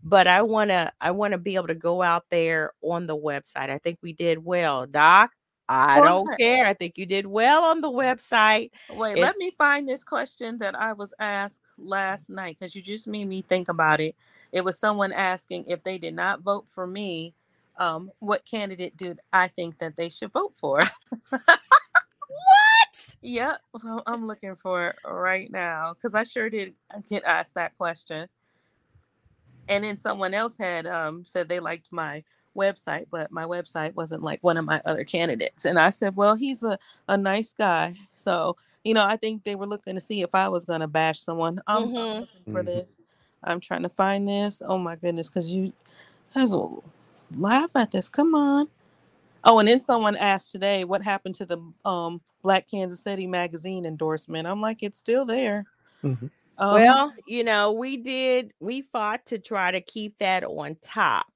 [0.03, 3.16] but I want to I want to be able to go out there on the
[3.16, 3.70] website.
[3.70, 5.31] I think we did well, Doc.
[5.69, 6.67] I don't care.
[6.67, 8.71] I think you did well on the website.
[8.91, 12.83] Wait, It's let me find this question that I was asked last night because you
[12.83, 14.15] just made me think about it.
[14.53, 17.35] It was someone asking if they did not vote for me,
[17.79, 20.83] um, what candidate did I think that they should vote for?
[21.29, 23.17] what?
[23.23, 26.75] Yep, well, I'm looking for it right now because I sure did
[27.09, 28.29] get asked that question.
[29.69, 32.23] And then someone else had um, said they liked my
[32.57, 35.64] website, but my website wasn't like one of my other candidates.
[35.64, 37.95] And I said, well, he's a, a nice guy.
[38.14, 40.87] So, you know, I think they were looking to see if I was going to
[40.88, 41.61] bash someone.
[41.66, 42.21] I'm, I'm Mhm.
[42.21, 42.66] looking for Mhm.
[42.66, 42.99] this.
[43.45, 44.62] I'm trying to find this.
[44.64, 45.73] Oh my goodness, because you
[46.35, 46.83] guys will
[47.37, 48.09] laugh at this.
[48.09, 48.69] Come on.
[49.45, 53.85] Oh, and then someone asked today what happened to the um Black Kansas City magazine
[53.85, 54.47] endorsement.
[54.47, 55.66] I'm like, it's still there.
[56.05, 56.31] Mhm.
[56.59, 61.27] Um, Well, you know, we did, we fought to try to keep that on top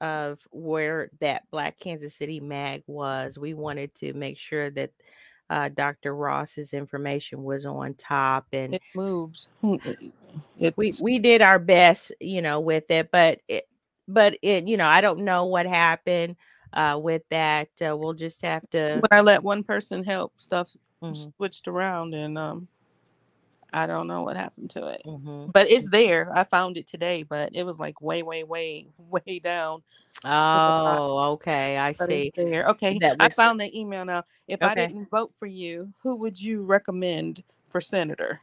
[0.00, 3.38] of where that Black Kansas City mag was.
[3.38, 4.90] We wanted to make sure that
[5.50, 6.14] uh, Dr.
[6.14, 9.48] Ross's information was on top and it moves.
[10.60, 13.64] It, we we did our best, you know, with it, but it
[14.06, 16.36] but it, you know, I don't know what happened
[16.72, 17.68] uh with that.
[17.80, 20.70] Uh, we'll just have to when I let one person help, stuff
[21.02, 22.68] Mhm, switched around, and um,
[23.72, 25.02] I don't know what happened to it.
[25.04, 25.52] mhm.
[25.52, 26.30] But it's there.
[26.34, 29.82] I found it today, but it was like way, way, way, way down.
[30.24, 30.30] at
[30.66, 32.32] the bottom, Oh, okay, I But see.
[32.36, 32.66] there.
[32.68, 34.24] Okay, That I found the email now.
[34.48, 38.40] If I didn't vote for you, who would you recommend for senator?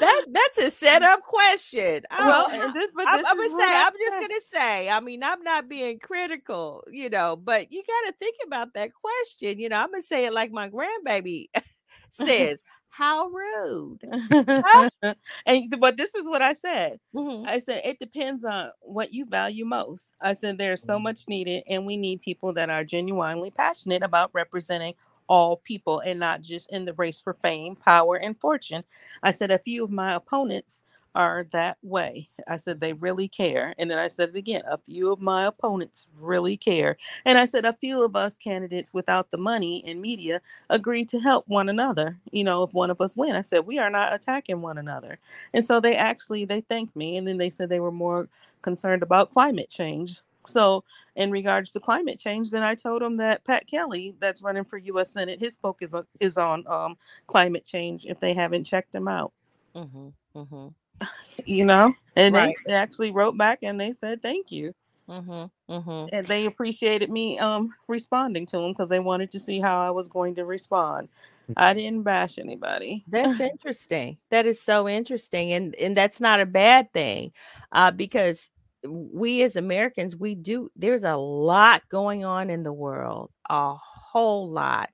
[0.00, 2.02] That that's a setup question.
[2.10, 4.40] I well, don't, and this, but I'm, this I'm gonna say, I I'm just gonna
[4.52, 4.88] say.
[4.90, 8.90] I mean, I'm not being critical, you know, but you got to think about that
[8.94, 9.58] question.
[9.58, 11.46] You know, I'm gonna say it like my grandbaby
[12.10, 12.62] says.
[12.88, 14.00] How rude.
[15.46, 16.98] and but this is what I said.
[17.14, 17.46] Mhm.
[17.46, 20.14] I said it depends on what you value most.
[20.20, 24.30] I said there's so much needed, and we need people that are genuinely passionate about
[24.32, 24.94] representing
[25.28, 28.84] all people and not just in the race for fame, power, and fortune.
[29.22, 30.82] I said a few of my opponents
[31.14, 32.30] are that way.
[32.48, 33.74] I said they really care.
[33.78, 36.96] And then I said it again a few of my opponents really care.
[37.24, 41.20] And I said a few of us candidates without the money and media agree to
[41.20, 42.18] help one another.
[42.32, 45.18] You know, if one of us win, I said we are not attacking one another.
[45.54, 48.28] And so they actually they thanked me and then they said they were more
[48.62, 50.20] concerned about climate change.
[50.48, 50.84] So,
[51.16, 54.78] in regards to climate change, then I told them that Pat Kelly, that's running for
[54.78, 55.10] U.S.
[55.10, 58.04] Senate, his focus is on um, climate change.
[58.06, 59.32] If they haven't checked him out,
[59.74, 60.12] Mhm.
[60.34, 60.74] Mhm.
[61.46, 62.56] you know, and Right.
[62.66, 64.74] they actually wrote back and they said thank you,
[65.08, 65.50] Mhm.
[65.68, 66.08] Mhm.
[66.12, 69.90] and they appreciated me um responding to them because they wanted to see how I
[69.90, 71.08] was going to respond.
[71.56, 73.04] I didn't bash anybody.
[73.08, 74.18] That's interesting.
[74.30, 77.32] That is so interesting, and and that's not a bad thing,
[77.72, 78.50] uh, because
[78.88, 80.70] we as Americans, we do.
[80.76, 84.90] There's a lot going on in the world, a whole lot,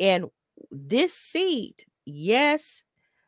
[0.00, 0.26] and
[0.70, 2.84] this seat, yes,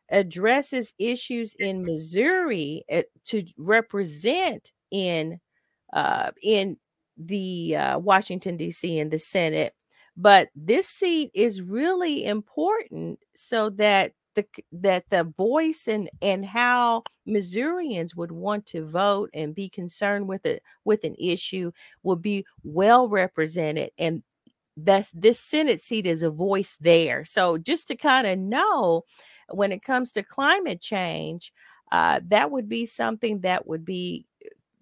[0.09, 5.39] addresses issues in Missouri uh, to represent in
[5.93, 6.77] uh, in
[7.17, 8.97] the uh, Washington D.C.
[8.99, 9.73] in the Senate,
[10.17, 17.03] but this seat is really important so that the that the voice and and how
[17.25, 21.71] Missourians would want to vote and be concerned with it with an issue
[22.03, 24.23] will be well represented and
[24.77, 27.23] that's this Senate seat is a voice there.
[27.25, 29.03] So just to kind of know
[29.49, 31.53] when it comes to climate change,
[31.91, 34.25] uh, that would be something that would be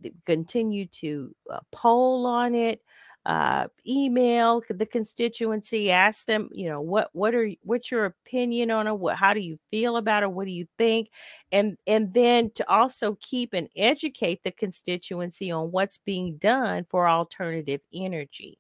[0.04, 2.82] uh, continue to uh, poll on it
[3.26, 8.86] uh email the constituency ask them you know what what are what's your opinion on
[8.88, 11.10] it what how do you feel about it what do you think?
[11.52, 17.08] And and then to also keep and educate the constituency on what's being done for
[17.08, 18.58] alternative energy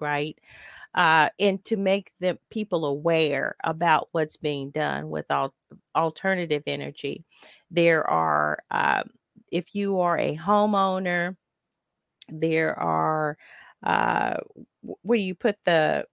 [0.00, 0.38] right?
[0.94, 5.54] Uh and to make the people aware about what's being done with al-
[5.96, 7.24] alternative energy.
[7.70, 9.04] There are um,
[9.50, 11.36] if you are a homeowner
[12.28, 13.36] there are
[13.82, 14.36] uh
[15.02, 16.04] where do you put the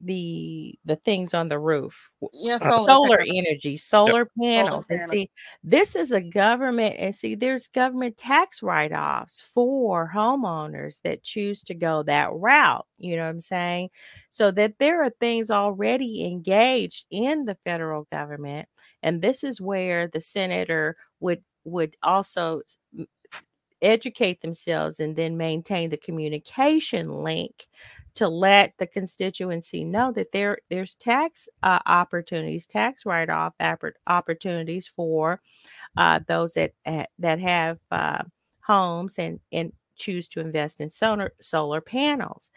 [0.00, 5.06] the the things on the roof Yeah, Uh, solar, solar energy solar panels and panel.
[5.06, 5.30] see
[5.62, 11.74] this is a government and see there's government tax write-offs for homeowners that choose to
[11.74, 13.88] go that route you know what i'm saying
[14.30, 18.68] so that there are things already engaged in the federal government
[19.02, 22.62] and this is where the senator would would also
[23.82, 27.68] educate themselves and then maintain the communication link
[28.14, 33.54] to let the constituency know that there there's tax uh, opportunities, tax write-off
[34.06, 35.40] opportunities for
[35.96, 36.72] uh, those that
[37.18, 38.22] that have uh,
[38.62, 42.50] homes and and choose to invest in solar solar panels.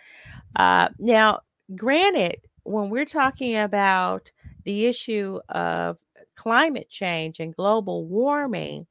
[0.56, 1.42] Uh, now,
[1.76, 4.32] granted, when we're talking about
[4.64, 5.98] the issue of
[6.36, 8.88] climate change and global warming,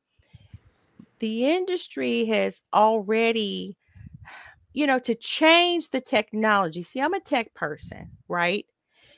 [1.23, 3.79] the industry has already
[4.73, 6.83] you know, to change the technology.
[6.83, 8.67] See, I'm a tech person, right?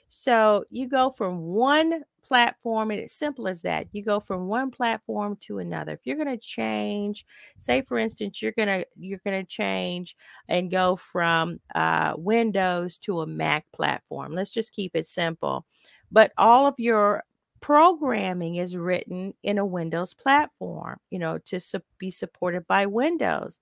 [0.09, 3.89] So you go from one platform, and it's simple as that.
[3.93, 5.93] You go from one platform to another.
[5.93, 7.27] If you're going to change,
[7.59, 10.17] say for instance, you're gonna you're gonna change
[10.49, 14.35] and go from uh, Windows to a Mac platform.
[14.35, 15.67] Let's just keep it simple.
[16.13, 17.25] But all of your
[17.65, 23.59] programming is written in a Windows platform, you know, to su- be supported by Windows.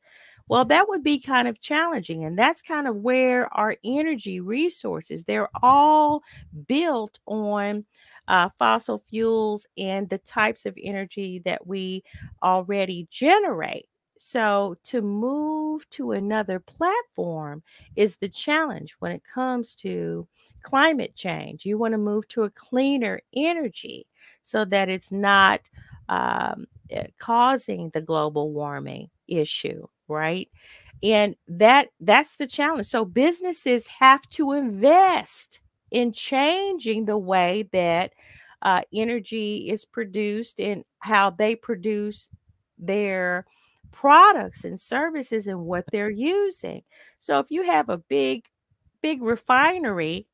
[0.48, 2.24] Well, that would be kind of challenging.
[2.24, 6.24] And that's kind of where our energy resources, they're all
[6.66, 7.84] built on
[8.26, 12.02] uh, fossil fuels and the types of energy that we
[12.42, 13.86] already generate.
[14.18, 17.62] So to move to another platform
[17.94, 20.26] is the challenge when it comes to
[20.62, 21.64] climate change.
[21.66, 24.06] You want to move to a cleaner energy
[24.42, 25.60] so that it's not
[26.08, 30.48] um, eh, causing the global warming issue right?
[31.02, 32.86] And that that's the challenge.
[32.86, 35.60] So businesses have to invest
[35.90, 38.12] in changing the way that
[38.62, 42.28] uh, energy is produced and how they produce
[42.78, 43.46] their
[43.90, 46.82] products and services and what they're using.
[47.18, 48.44] So if you have a big
[49.02, 50.28] big refinery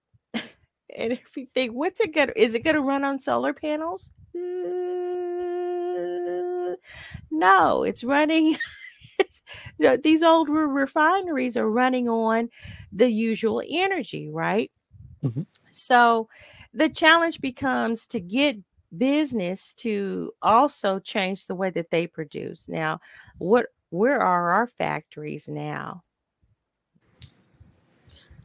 [0.96, 4.38] and if you think what's it gonna is it gonna run on solar panels Uh,
[7.30, 8.56] no it's running
[9.18, 9.42] it's-
[9.78, 12.48] you know, these old re- refineries are running on
[12.92, 14.70] the usual energy, right?
[15.24, 15.46] Mhm.
[15.70, 16.28] So
[16.72, 18.56] the challenge becomes to get
[18.96, 22.68] business to also change the way that they produce.
[22.68, 23.00] Now,
[23.38, 26.02] what where are our factories now?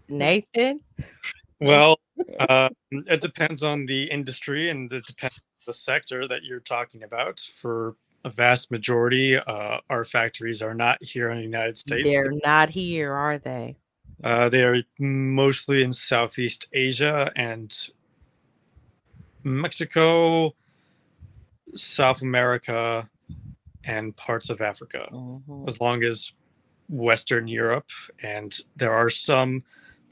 [0.08, 0.82] Nathan?
[1.64, 2.00] Well,
[2.40, 7.04] uh, it depends on the industry and it depends on the sector that you're talking
[7.04, 7.40] about.
[7.58, 7.96] For
[8.26, 12.10] a vast majority, uh, our factories are not here in the United States.
[12.10, 13.78] They're not here, are they?
[14.24, 17.90] Uh, they are mostly in Southeast Asia and
[19.44, 20.56] Mexico,
[21.76, 23.10] South America,
[23.84, 25.68] and parts of Africa, Mhm.
[25.68, 26.32] as long as
[26.88, 27.90] Western Europe.
[28.22, 29.64] And there are some,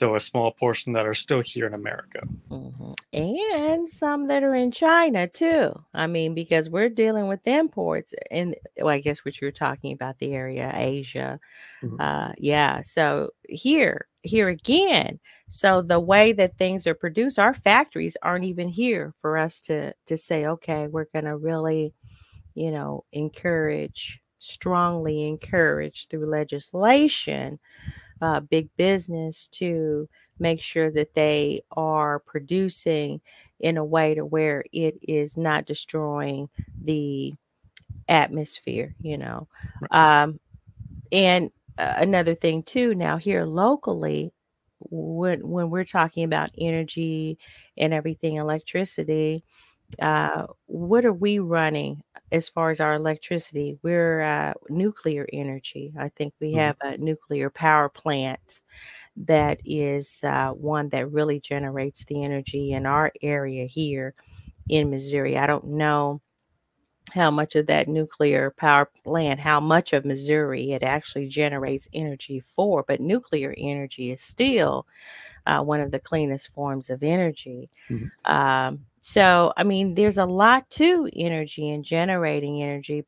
[0.01, 2.21] though a small portion, that are still here in America.
[2.51, 2.95] Mhm.
[3.13, 5.71] And some that are in China too.
[5.93, 10.19] I mean, because we're dealing with imports, and well, I guess what you're talking about
[10.19, 11.39] the area, Asia.
[11.83, 11.99] Mhm.
[12.01, 12.81] Uh, yeah.
[12.83, 15.19] So here, here again.
[15.49, 19.93] So the way that things are produced, our factories aren't even here for us to
[20.07, 21.93] to say, okay, we're going to really,
[22.55, 27.59] you know, encourage, strongly encourage through legislation
[28.21, 30.07] uh, big business to
[30.39, 33.21] make sure that they are producing
[33.59, 36.49] in a way to where it is not destroying
[36.83, 37.33] the
[38.09, 39.47] atmosphere you know?
[39.91, 40.39] Um
[41.11, 44.33] and uh, another thing too now here locally
[44.89, 47.37] when when we're talking about energy
[47.77, 49.43] and everything electricity
[49.99, 56.09] uh what are we running as far as our electricity we're uh nuclear energy i
[56.09, 56.57] think we Mhm.
[56.59, 58.61] have a nuclear power plant
[59.17, 64.13] that is uh, one that really generates the energy in our area here
[64.69, 66.21] in missouri i don't know
[67.13, 72.39] how much of that nuclear power plant, how much of Missouri it actually generates energy
[72.55, 74.85] for, but nuclear energy is still
[75.47, 77.69] uh, one of the cleanest forms of energy.
[77.89, 78.11] Mhm.
[78.25, 83.05] Um, so, I mean, there's a lot to energy and generating energy,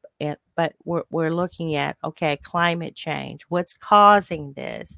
[0.55, 3.43] but we're, we're looking at okay, climate change.
[3.49, 4.97] What's causing this?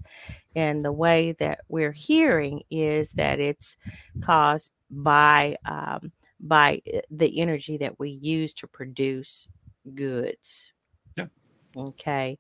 [0.56, 3.78] And the way that we're hearing is that it's
[4.22, 9.48] caused by um, by uh, the energy that we use to produce
[9.96, 10.72] goods.
[11.18, 11.28] Yeah.
[11.76, 12.38] Okay.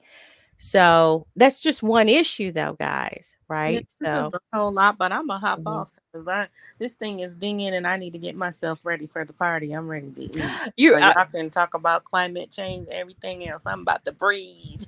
[0.58, 3.36] So that's just one issue, though, guys.
[3.40, 3.88] Yeah, Right.
[4.00, 5.68] this is a whole lot, but I'm gonna hop Mhm.
[5.68, 6.48] off because I
[6.80, 9.74] this thing is dinging and I need to get myself ready for the party.
[9.74, 10.36] I'm ready to eat.
[10.78, 13.66] you So y'all can talk about climate change, everything else.
[13.66, 14.84] I'm about to breathe.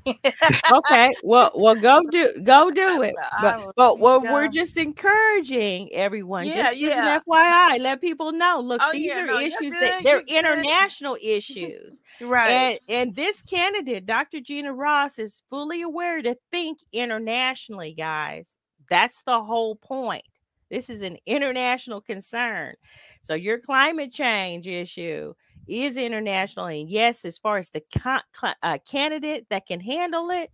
[0.71, 1.11] okay?
[1.23, 3.15] Well, well, go do go do it.
[3.41, 6.45] But but well, we're just encouraging everyone.
[6.47, 7.15] Yeah, just yeah.
[7.17, 8.59] an FYI, let people know.
[8.61, 10.29] Look, Oh, these yeah, are no, issues that they're you're good.
[10.29, 12.01] international issues.
[12.21, 12.49] right.
[12.49, 14.39] And and this candidate, Dr.
[14.39, 18.57] Gena Ross, is fully aware to think internationally, guys.
[18.89, 20.23] That's the whole point.
[20.69, 22.75] This is an international concern.
[23.21, 25.33] So your climate change issue
[25.67, 30.29] is international, and yes, as far as the co- cl- uh, candidate that can handle
[30.31, 30.49] it,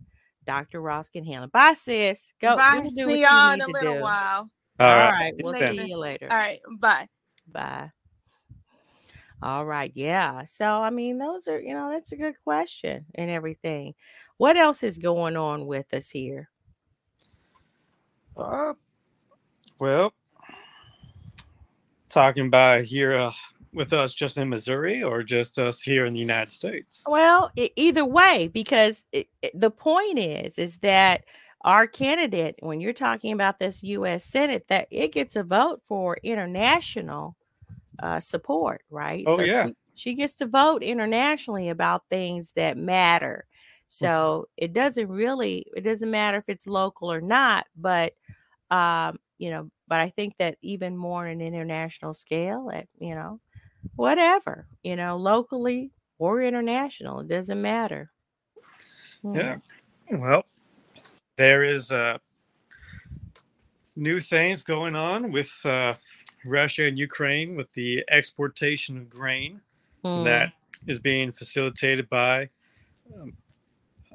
[0.46, 0.80] Dr.
[0.80, 1.52] Ross can handle it.
[1.52, 2.32] Bye, sis.
[2.40, 2.80] Go, Bye.
[2.82, 4.00] go do See y'all you in a little do.
[4.00, 4.50] while.
[4.80, 5.34] All All right, right.
[5.38, 5.74] we'll Later.
[5.74, 6.28] see you later.
[6.30, 6.60] All right.
[6.78, 7.08] Bye.
[7.46, 7.90] Bye.
[9.42, 9.92] All right.
[9.94, 10.44] Yeah.
[10.46, 13.94] So, I mean, those are, you know, that's a good question and everything.
[14.38, 16.50] What else is going on with us here?
[18.36, 18.74] Uh,
[19.78, 20.12] well,
[22.08, 23.32] talking about here uh,
[23.72, 27.04] with us just in Missouri or just us here in the United States?
[27.08, 31.24] Well, e- either way, because it, it- the point is, is that
[31.62, 34.24] our candidate, when you're talking about this U.S.
[34.24, 37.36] Senate, that it gets a vote for international
[38.02, 39.24] uh, support, right?
[39.26, 39.68] Oh, yeah.
[39.68, 43.46] she, she gets to vote internationally about things that matter.
[43.88, 48.12] So it doesn't really, it doesn't matter if it's local or not, but
[48.70, 53.14] um, you know, but I think that even more on an international scale, at you
[53.14, 53.40] know,
[53.96, 58.10] whatever, you know, locally or international, it doesn't matter.
[59.22, 59.36] Hmm.
[59.36, 59.56] Yeah.
[60.10, 60.44] Well,
[61.36, 62.18] there is uh,
[63.96, 65.94] new things going on with uh,
[66.44, 69.60] Russia and Ukraine with the exportation of grain
[70.04, 70.24] Hmm.
[70.24, 70.52] that
[70.86, 72.48] is being facilitated by,
[73.18, 73.34] um,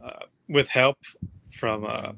[0.04, 0.98] uh, with help
[1.52, 2.14] from uh,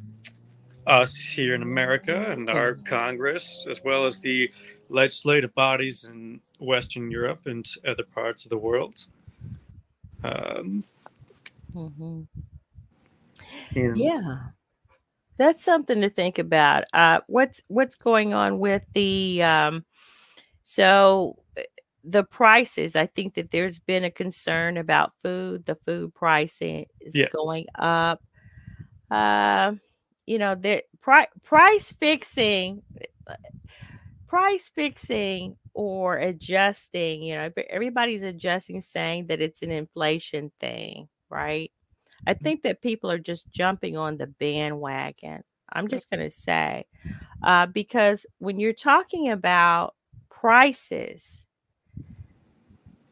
[0.88, 4.52] us here in America and our Congress, as well as the
[4.90, 9.06] legislative bodies in Western Europe and other parts of the world.
[10.24, 10.84] Um,
[11.74, 12.28] Mhm.
[13.76, 14.38] and- Yeah.
[15.38, 16.84] That's something to think about.
[16.94, 19.86] Uh what's what's going on with the um
[20.64, 21.62] so uh,
[22.04, 22.96] the prices.
[22.96, 25.66] I think that there's been a concern about food.
[25.66, 27.32] The food pricing is Yes.
[27.32, 28.22] going up.
[29.10, 29.74] Uh,
[30.26, 32.84] you know, the pri- price fixing
[34.32, 41.70] price fixing or adjusting, you know, everybody's adjusting, saying that it's an inflation thing, right?
[42.26, 45.44] I think that people are just jumping on the bandwagon.
[45.74, 46.86] I'm just going to say,
[47.44, 49.96] uh, because when you're talking about
[50.30, 51.46] prices,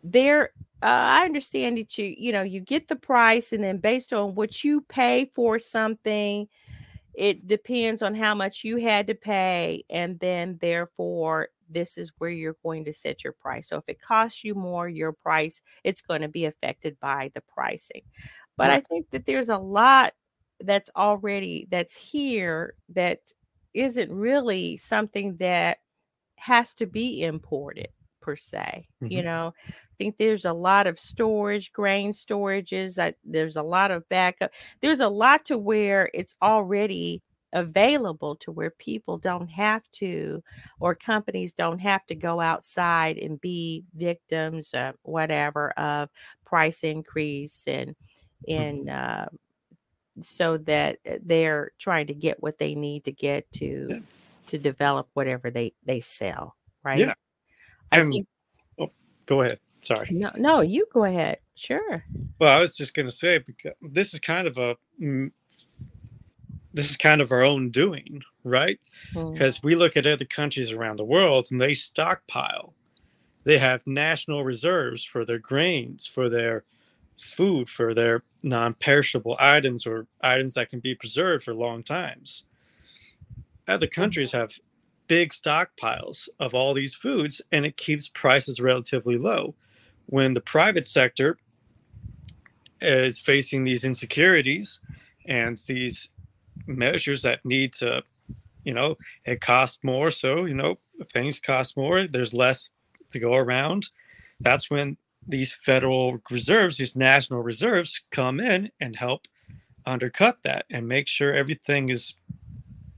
[0.02, 0.52] there,
[0.82, 4.36] uh, I understand that you, you know, you get the price, and then based on
[4.36, 6.48] what you pay for something,
[7.20, 12.32] it depends on how much you had to pay, and then therefore this is where
[12.32, 13.70] you're going to set your price.
[13.70, 17.42] So if it costs you more, your price, it's going to be affected by the
[17.42, 18.04] pricing.
[18.58, 20.14] But I think that there's a lot
[20.62, 23.34] that's already that's here that
[23.74, 25.80] isn't really something that
[26.38, 27.90] has to be imported
[28.22, 28.88] per se.
[29.08, 29.24] You Mhm.
[29.24, 29.54] know,
[30.00, 32.96] think there's a lot of storage, grain storages.
[32.96, 34.52] That there's a lot of backup.
[34.82, 37.24] There's a lot to where it's already
[37.54, 40.44] available to where people don't have to
[40.80, 46.10] or companies don't have to go outside and be victims of whatever of
[46.46, 47.96] price increase and
[48.56, 48.80] Mhm.
[48.80, 49.28] and uh,
[50.22, 54.00] so that uh, they're trying to get what they need to get to Yeah.
[54.48, 57.14] to develop whatever they they sell right Yeah.
[57.92, 58.28] i And think
[58.80, 58.90] oh,
[59.28, 59.60] go ahead.
[59.82, 60.08] Sorry.
[60.12, 62.04] no no you go ahead sure
[62.40, 65.32] Well, I was just going to say because this is kind of a mm,
[66.74, 68.80] this is kind of our own doing, right?
[69.14, 72.74] Mm, Because we look at other countries around the world and they stockpile.
[73.44, 76.64] They have national reserves for their grains, for their
[77.20, 82.44] food, for their non-perishable items or items that can be preserved for long times.
[83.68, 84.60] Other countries have
[85.08, 89.56] big stockpiles of all these foods and it keeps prices relatively low.
[90.10, 91.38] When the private sector
[92.82, 94.80] is facing these insecurities
[95.28, 96.10] and these
[96.66, 98.04] measures that need to,
[98.64, 100.10] you know, it costs more.
[100.10, 100.80] So, you know,
[101.14, 102.08] things cost more.
[102.08, 102.72] There's less
[103.12, 103.90] to go around.
[104.40, 104.98] That's when
[105.28, 109.28] these federal reserves, these national reserves come in and help
[109.86, 112.16] undercut that and make sure everything is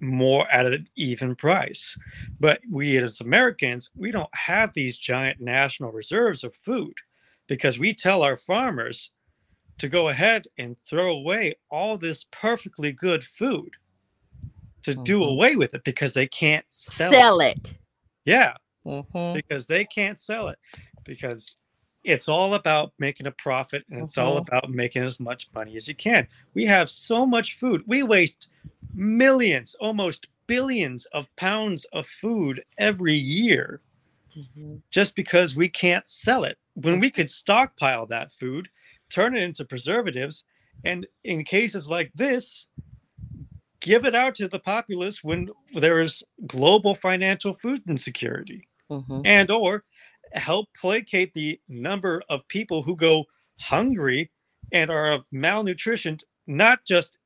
[0.01, 1.97] more at an even price.
[2.39, 6.93] But we as Americans, we don't have these giant national reserves of food
[7.47, 9.11] because we tell our farmers
[9.77, 13.71] to go ahead and throw away all this perfectly good food
[14.83, 15.29] to do Mhm.
[15.29, 17.71] away with it because they can't sell, sell, it.
[17.71, 17.77] it,
[18.25, 19.33] Yeah, Mhm.
[19.35, 20.59] because they can't sell it
[21.03, 21.57] because
[22.03, 24.41] it's all about making a profit and it's all Mhm.
[24.47, 26.27] about making as much money as you can.
[26.53, 27.83] We have so much food.
[27.85, 28.49] We waste
[28.93, 33.81] millions, almost billions of pounds of food every year
[34.35, 34.81] Mhm.
[34.89, 36.57] just because we can't sell it.
[36.73, 38.69] When we could stockpile that food,
[39.09, 40.45] turn it into preservatives,
[40.83, 42.67] and in cases like this,
[43.81, 49.21] give it out to the populace when there is global financial food insecurity Mhm.
[49.25, 49.83] and or
[50.33, 53.25] help placate the number of people who go
[53.59, 54.31] hungry
[54.71, 56.17] and are of malnutrition
[56.47, 57.17] not just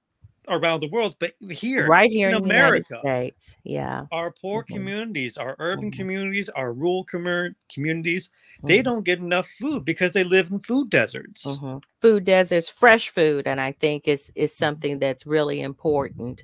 [0.48, 3.00] around the world but here right here in in, America.
[3.00, 3.56] States.
[3.64, 4.06] Yeah.
[4.12, 4.68] our poor Mhm.
[4.68, 5.98] communities our urban Mhm.
[5.98, 8.30] communities our rural commu- communities
[8.64, 8.84] they Mhm.
[8.84, 11.84] don't get enough food because they live in food deserts Mhm.
[12.02, 16.44] Food deserts, fresh food, and I think is is something that's really important.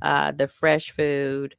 [0.00, 1.54] Uh, the fresh food,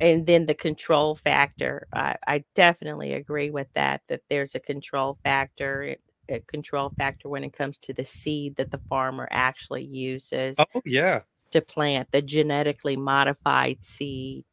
[0.00, 1.86] and then the control factor.
[1.92, 4.02] I, I definitely agree with that.
[4.08, 5.96] That there's a control factor,
[6.28, 10.82] a control factor when it comes to the seed that the farmer actually uses oh
[10.84, 11.20] yeah
[11.50, 14.44] to plant the genetically modified seed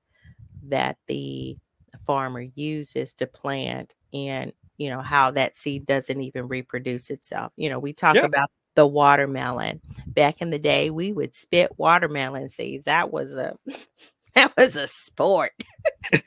[0.63, 1.57] that the
[2.05, 7.69] farmer uses to plant and you know how that seed doesn't even reproduce itself you
[7.69, 8.25] know we talk Yeah.
[8.25, 13.55] about the watermelon back in the day we would spit watermelon seeds that was a
[14.37, 15.53] that was a sport.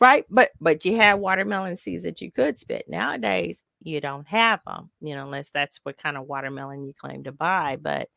[0.00, 0.26] Right?
[0.28, 2.84] But but you had watermelon seeds that you could spit.
[2.88, 7.24] Nowadays you don't have them you know unless that's what kind of watermelon you claim
[7.24, 7.78] to buy.
[7.80, 8.10] But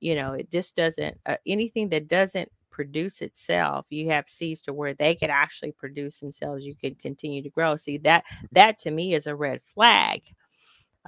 [0.00, 4.72] you know it just doesn't uh, anything that doesn't produce itself you have seeds to
[4.72, 6.64] where they could actually produce themselves.
[6.64, 7.76] You could continue to grow.
[7.76, 10.22] See that that to me is a red flag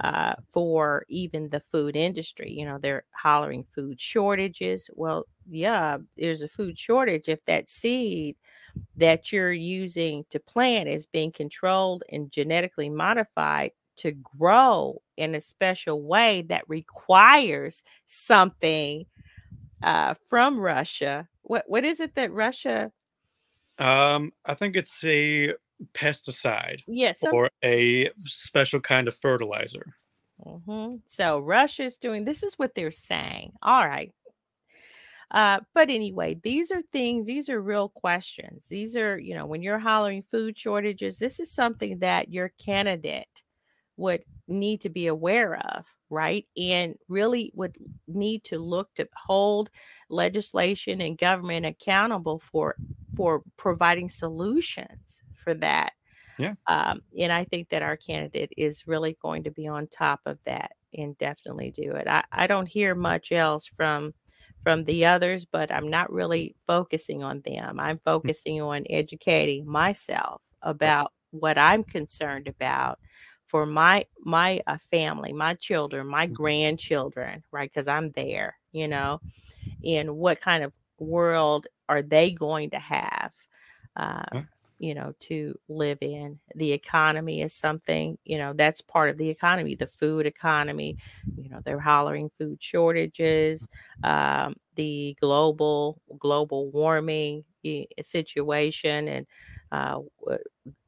[0.03, 6.41] uh, for even the food industry you know they're hollering food shortages well yeah there's
[6.41, 8.35] a food shortage if that seed
[8.97, 15.41] that you're using to plant is being controlled and genetically modified to grow in a
[15.41, 19.05] special way that requires something
[19.83, 21.27] uh, from Russia.
[21.43, 22.91] What what is it that Russia?
[23.79, 25.53] um i think it's a
[25.93, 27.17] pesticide Yes.
[27.21, 29.95] Yeah, some- or a special kind of fertilizer
[30.45, 31.01] Mhm.
[31.07, 33.53] So Russia's doing this is what they're saying.
[33.61, 34.13] All right.
[35.31, 38.67] Uh, but anyway, these are things, these are real questions.
[38.67, 43.43] These are, you know, when you're hollering food shortages, this is something that your candidate
[43.97, 46.47] would need to be aware of, right?
[46.57, 49.71] And really would need to look to hold
[50.09, 52.75] legislation and government accountable for
[53.15, 55.93] for providing solutions for that.
[56.37, 56.55] Yeah.
[56.67, 60.37] Um, and I think that our candidate is really going to be on top of
[60.45, 62.07] that and definitely do it.
[62.07, 64.13] I, I don't hear much else from
[64.63, 67.79] from the others, but I'm not really focusing on them.
[67.79, 72.99] I'm focusing on educating myself about what I'm concerned about
[73.47, 77.71] for my my uh, family, my children, my grandchildren, right?
[77.71, 79.21] Because I'm there, you know,
[79.85, 83.31] and what kind of world are they going to have?
[83.95, 84.41] Uh,
[84.79, 86.39] you know, to live in.
[86.55, 90.97] The economy is something, you know, that's part of the economy, the food economy.
[91.37, 93.67] You know, they're hollering food shortages,
[94.03, 99.27] um, the global global warming eh, situation, and
[99.71, 99.99] uh,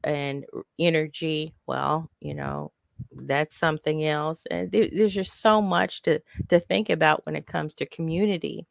[0.03, 0.45] and
[0.79, 1.53] energy.
[1.67, 2.71] Well, you know,
[3.13, 4.45] that's something else.
[4.49, 8.65] And there, there's just so much to to think about when it comes to community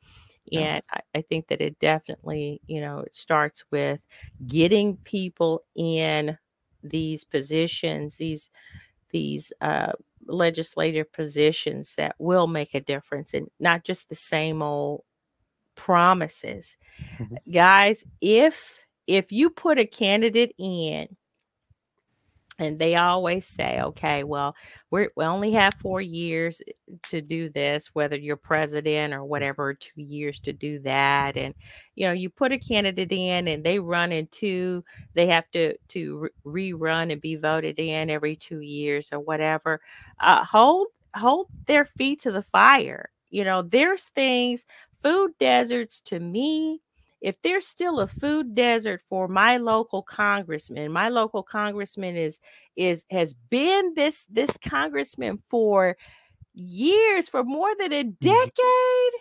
[0.52, 4.04] and I, I, think that it definitely you know it starts with
[4.46, 6.38] getting people in
[6.82, 8.50] these positions these
[9.10, 9.92] these uh,
[10.26, 15.02] legislative positions that will make a difference and not just the same old
[15.74, 16.76] promises
[17.18, 17.36] mm-hmm.
[17.52, 21.08] guys if if you put a candidate in
[22.58, 24.54] and they always say okay well
[24.90, 26.72] we we only have four years eh,
[27.08, 31.36] to do this whether you're president or whatever two years to do that.
[31.36, 31.54] And
[31.94, 34.84] you know you put a candidate in and they run in two
[35.14, 39.80] they have to to rerun and be voted in every two years or whatever
[40.20, 43.10] uh, hold hold their feet to the fire.
[43.30, 44.66] You know there's things
[45.02, 46.80] food deserts to me
[47.20, 52.40] if there's still a food desert for my local congressman my local congressman is
[52.76, 55.96] is has been this this congressman for
[56.54, 58.10] years for more than a mm-hmm.
[58.20, 59.20] decade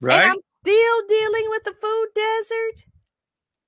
[0.00, 0.22] right.
[0.22, 2.84] And i'm still dealing with the food desert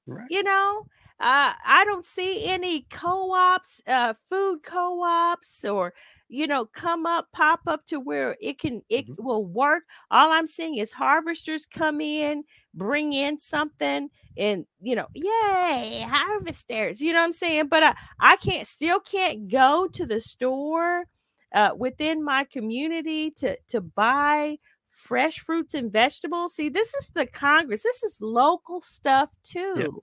[0.06, 0.26] right.
[0.30, 0.86] you know?
[1.20, 5.94] Uh, I don't see any co-ops, uh, food co-ops, or
[6.32, 9.22] you know, come up, pop up to where it can, it mm-hmm.
[9.22, 9.82] will work.
[10.10, 14.08] All I'm seeing is harvesters come in, bring in something,
[14.38, 17.02] and you know, yay, harvesters.
[17.02, 17.68] You know what I'm saying?
[17.68, 21.04] But I, I can't, still can't go to the store
[21.54, 24.56] uh, within my community to to buy
[24.88, 26.54] fresh fruits and vegetables.
[26.54, 27.82] See, this is the Congress.
[27.82, 30.02] This is local stuff too.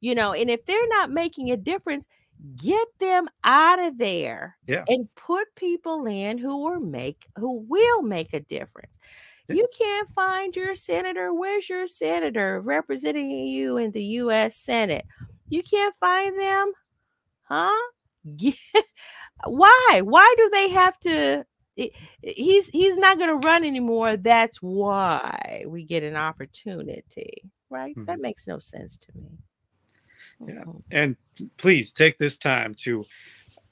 [0.00, 2.06] You know, and if they're not making a difference,
[2.56, 4.84] get them out of there yeah.
[4.88, 8.98] and put people in who will make who will make a difference.
[9.48, 9.56] Yeah.
[9.56, 11.32] You can't find your senator.
[11.32, 15.06] Where's your senator representing you in the US Senate?
[15.48, 16.72] You can't find them?
[17.42, 17.90] Huh?
[19.46, 20.00] Why?
[20.02, 21.44] Why do they have to
[22.22, 28.04] he's he's not going to run anymore that's why we get an opportunity right mm-hmm.
[28.04, 29.38] that makes no sense to me
[30.46, 30.54] yeah.
[30.54, 30.78] Mm-hmm.
[30.90, 31.16] And
[31.56, 33.04] please take this time to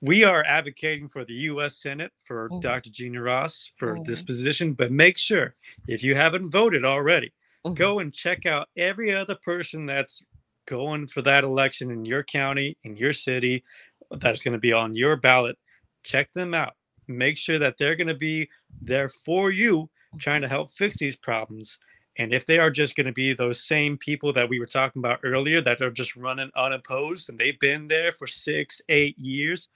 [0.00, 2.60] we are advocating for the US Senate for mm-hmm.
[2.60, 2.90] Dr.
[2.90, 4.02] Gena Ross for mm-hmm.
[4.02, 5.54] this position, but make sure
[5.88, 7.32] if you haven't voted already,
[7.64, 7.74] mm-hmm.
[7.74, 10.24] go and check out every other person that's
[10.66, 13.64] going for that election in your county, in your city,
[14.10, 15.56] that's going to be on your ballot.
[16.02, 16.74] Check them out.
[17.06, 18.48] Make sure that they're going to be
[18.80, 21.78] there for you, trying to help fix these problems
[22.18, 25.00] and if they are just going to be those same people that we were talking
[25.00, 29.68] about earlier that are just running unopposed and they've been there for six, eight years,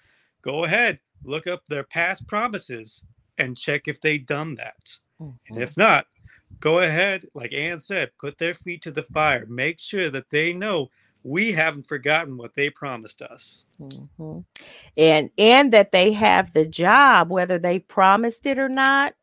[0.43, 3.05] go ahead, look up their past promises
[3.39, 4.97] and check if they've done that.
[5.21, 5.55] Mm-hmm.
[5.55, 6.07] And if not,
[6.61, 9.47] go ahead, like Ann said, put their feet to the fire.
[9.47, 10.91] Make sure that they know
[11.23, 13.65] we haven't forgotten what they promised us.
[13.81, 14.41] Mm-hmm.
[14.97, 19.15] And and that they have the job, whether they promised it or not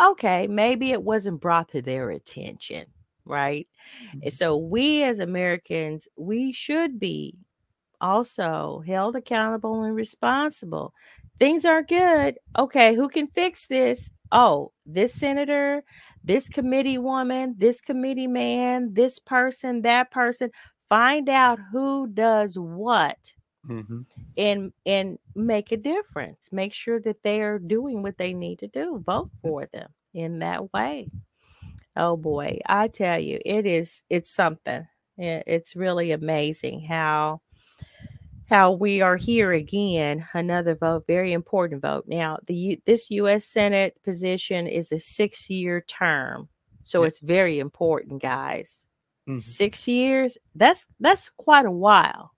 [0.00, 2.86] okay, maybe it wasn't brought to their attention,
[3.24, 3.68] right?
[4.16, 4.28] Mm-hmm.
[4.30, 7.36] So we as Americans, we should be
[8.00, 10.94] also held accountable and responsible.
[11.38, 12.38] Things aren't good.
[12.58, 14.10] Okay, who can fix this?
[14.32, 15.82] Oh, this senator,
[16.22, 20.50] this committee woman, this committee man, this person, that person.
[20.88, 23.32] Find out who does what
[23.68, 24.00] mm-hmm.
[24.36, 28.68] and and make a difference make sure that they are doing what they need to
[28.68, 31.08] do vote for them in that way
[31.96, 34.86] oh boy i tell you it is it's something
[35.18, 37.40] it's really amazing how
[38.48, 43.96] how we are here again another vote very important vote now the this us senate
[44.04, 46.48] position is a six year term
[46.82, 47.12] So Yes.
[47.12, 48.86] it's very important, guys.
[49.28, 49.40] Mhm.
[49.40, 52.32] Six years, that's that's quite a while.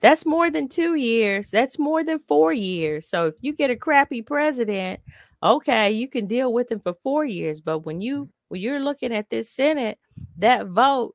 [0.00, 1.50] That's more than two years.
[1.50, 3.08] That's more than four years.
[3.08, 5.00] So if you get a crappy president,
[5.42, 7.60] okay, you can deal with him for four years.
[7.60, 9.98] But when you when you're looking at this Senate,
[10.38, 11.14] that vote,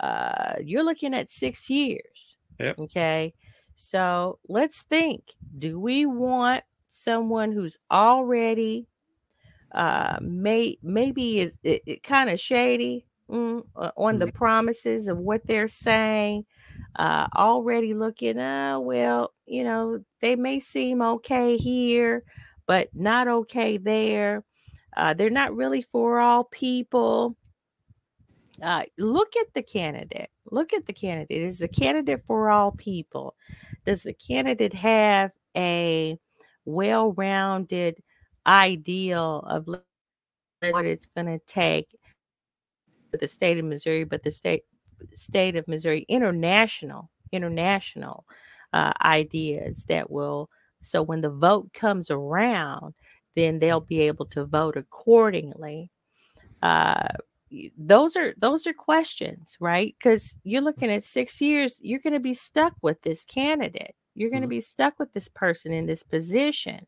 [0.00, 2.38] uh, you're looking at six years.
[2.60, 2.78] Yep.
[2.80, 3.34] Okay.
[3.74, 5.34] So let's think.
[5.58, 8.86] Do we want someone who's already
[9.74, 13.64] uh may maybe is it, it kind of shady mm,
[13.96, 16.44] on the promises of what they're saying
[16.96, 22.22] uh already looking uh well you know they may seem okay here
[22.66, 24.44] but not okay there.
[24.96, 27.36] Uh they're not really for all people.
[28.62, 30.30] Uh look at the candidate.
[30.50, 31.42] Look at the candidate.
[31.42, 33.34] Is the candidate for all people?
[33.84, 36.18] Does the candidate have a
[36.64, 37.96] well-rounded
[38.46, 41.88] ideal of what it's going to take
[43.10, 44.62] for the state of Missouri, but the state
[45.16, 48.26] state of Missouri international international
[48.72, 50.50] uh, ideas that will
[50.82, 52.94] so when the vote comes around,
[53.36, 55.90] then they'll be able to vote accordingly.
[56.62, 57.08] Uh,
[57.76, 59.94] those are those are questions, right?
[59.98, 63.94] Because you're looking at six years, you're going to be stuck with this candidate.
[64.14, 64.50] You're going to Mhm.
[64.50, 66.86] be stuck with this person in this position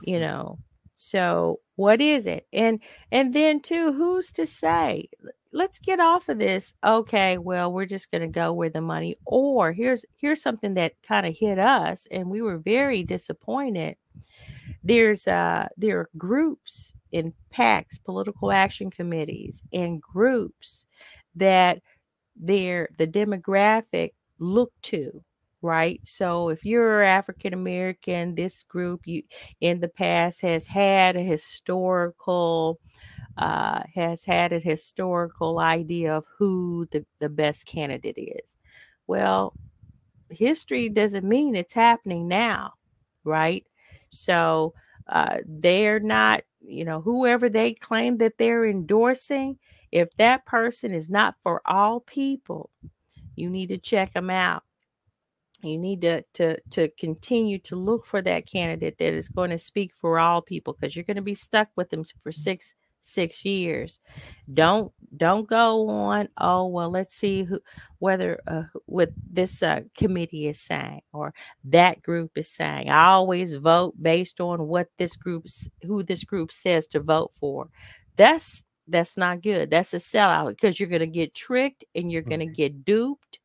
[0.00, 0.58] you know
[0.94, 5.08] so what is it and and then too who's to say
[5.56, 6.74] let's get off of this.
[6.84, 10.92] Okay well we're just going to go where the money or here's here's something that
[11.02, 13.96] kind of hit us and we were very disappointed.
[14.84, 20.84] There's uh there are groups in PACs political action committees and groups
[21.34, 21.80] that
[22.36, 25.24] they're the demographic look to
[25.62, 26.00] right?
[26.04, 29.22] So if you're african american this group you
[29.60, 32.78] in the past has had a historical
[33.38, 38.56] uh has had a historical idea of who the, the best candidate is.
[39.06, 39.54] Well
[40.30, 42.74] history doesn't mean it's happening now
[43.24, 43.64] right?
[44.10, 44.74] So
[45.08, 49.58] uh they're not you know whoever they claim that they're endorsing
[49.92, 52.70] if that person is not for all people
[53.36, 54.62] you need to check them out.
[55.62, 59.58] You need to to to continue to look for that candidate that is going to
[59.58, 62.74] speak for all people because you're going to be stuck with them for six
[63.06, 64.00] six years.
[64.52, 67.60] Don't don't go on oh well let's see who
[67.98, 71.32] whether uh, what this uh, committee is saying or
[71.64, 72.90] that group is saying.
[72.90, 77.68] I always vote based on what this group's who this group says to vote for.
[78.16, 79.70] That's that's not good.
[79.70, 83.40] That's a sellout because you're going to get tricked and you're going to get duped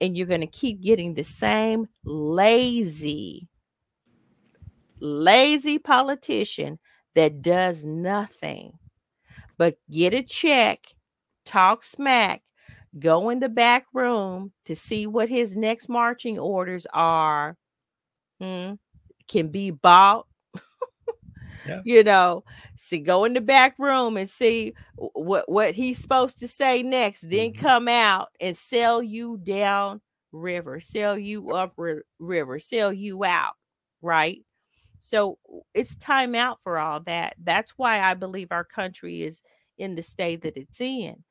[0.00, 3.48] and you're going to keep getting the same lazy
[5.00, 6.78] lazy politician
[7.14, 8.72] that does nothing
[9.60, 10.88] but get a check
[11.46, 12.42] talk smack
[12.98, 17.56] go in the back room to see what his next marching orders are
[18.40, 18.74] hmm,
[19.28, 20.26] can be bought
[21.64, 21.80] Yeah.
[21.84, 22.44] you know
[22.76, 27.22] see go in the back room and see what what he's supposed to say next
[27.28, 27.58] then Mhm.
[27.58, 30.00] come out and sell you down
[30.32, 33.54] river sell you up ri- river sell you out
[34.02, 34.42] right
[35.00, 35.38] so
[35.74, 37.36] it's time out for all that.
[37.42, 39.42] That's why i believe our country is
[39.78, 41.24] in the state that it's in.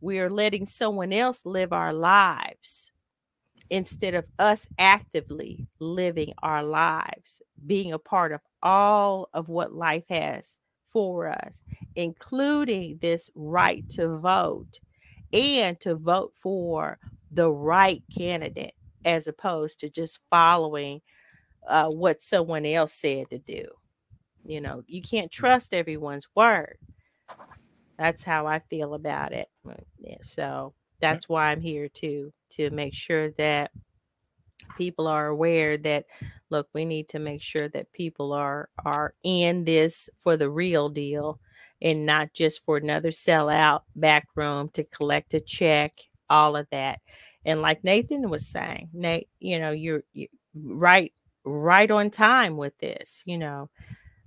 [0.00, 2.92] We are letting someone else live our lives
[3.70, 10.04] instead of us actively living our lives, being a part of all of what life
[10.10, 10.58] has
[10.92, 11.62] for us,
[11.96, 14.80] including this right to vote
[15.32, 16.98] and to vote for
[17.32, 21.00] the right candidate as opposed to just following
[21.68, 23.64] uh, what someone else said to do.
[24.44, 26.78] You know, you can't trust everyone's word.
[27.98, 29.48] That's how I feel about it.
[30.22, 33.70] So that's why I'm here too, to make sure that
[34.76, 36.06] people are aware that
[36.50, 40.88] look, we need to make sure that people are are in this for the real
[40.88, 41.40] deal
[41.82, 45.92] and not just for another sellout back room to collect a check,
[46.30, 47.00] all of that.
[47.44, 51.12] And like Nathan was saying, Nate, you know, you're, you right
[51.44, 53.68] right on time with this, you know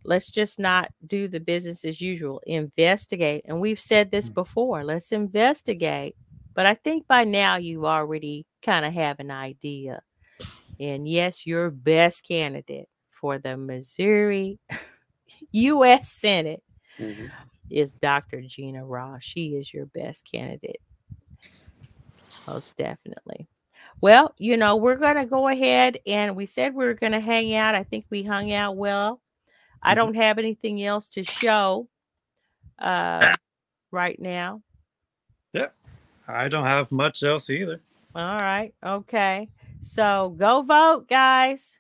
[0.03, 4.34] let's just not do the business as usual investigate and we've said this Mm.
[4.36, 6.15] before let's investigate
[6.53, 10.01] but i think by now you already kind of have an idea
[10.80, 14.59] and yes your best candidate for the missouri
[15.51, 16.63] u.s senate
[16.99, 17.30] Mhm.
[17.70, 20.82] is dr gena ross she is your best candidate
[22.47, 23.47] most definitely
[24.01, 27.19] well you know we're going to go ahead and we said we were going to
[27.19, 29.21] hang out i think we hung out well
[29.81, 29.95] I Mhm.
[29.97, 31.87] don't have anything else to show.
[32.79, 33.35] Uh,
[33.91, 34.61] right now?
[35.53, 35.67] Yeah,
[36.27, 37.79] I don't have much else either.
[38.15, 38.73] All right.
[38.83, 39.49] Okay.
[39.81, 41.77] So go vote, guys.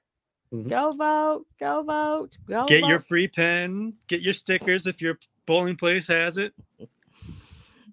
[0.53, 0.69] Mhm.
[0.69, 1.47] Go vote.
[1.59, 2.37] Go vote.
[2.47, 3.93] Go Get your free pen.
[4.07, 6.53] Get your stickers if your polling place has it.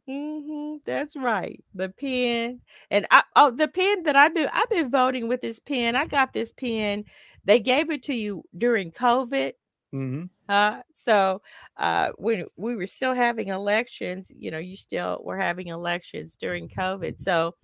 [0.07, 1.63] Hmm that's right.
[1.75, 2.61] The pen.
[2.91, 5.97] And I oh the pen that I've been I've been voting with this pen.
[5.97, 7.05] I got this pen.
[7.45, 9.53] They gave it to you during COVID.
[9.95, 10.25] Mm-hmm.
[10.49, 11.41] Uh, so
[11.77, 16.69] uh, when we were still having elections, you know, you still were having elections during
[16.69, 17.21] COVID.
[17.21, 17.55] So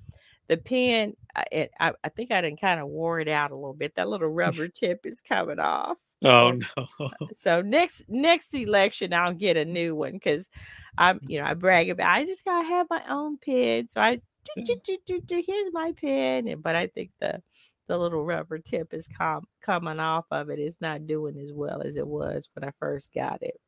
[0.48, 3.74] the pen, I, I, I think I didn't kind of wore it out a little
[3.74, 3.96] bit.
[3.96, 5.98] That little rubber tip is coming off.
[6.22, 7.10] Oh no.
[7.34, 10.50] So next next election, I'll get a new one because
[10.98, 12.10] I'm, you know, I brag about.
[12.10, 13.88] I just gotta have my own pen.
[13.88, 14.20] So I,
[14.56, 16.48] do, do, do, do, do, here's my pen.
[16.48, 17.42] And, but I think the
[17.86, 20.58] the little rubber tip is com- coming off of it.
[20.58, 23.60] It's not doing as well as it was when I first got it.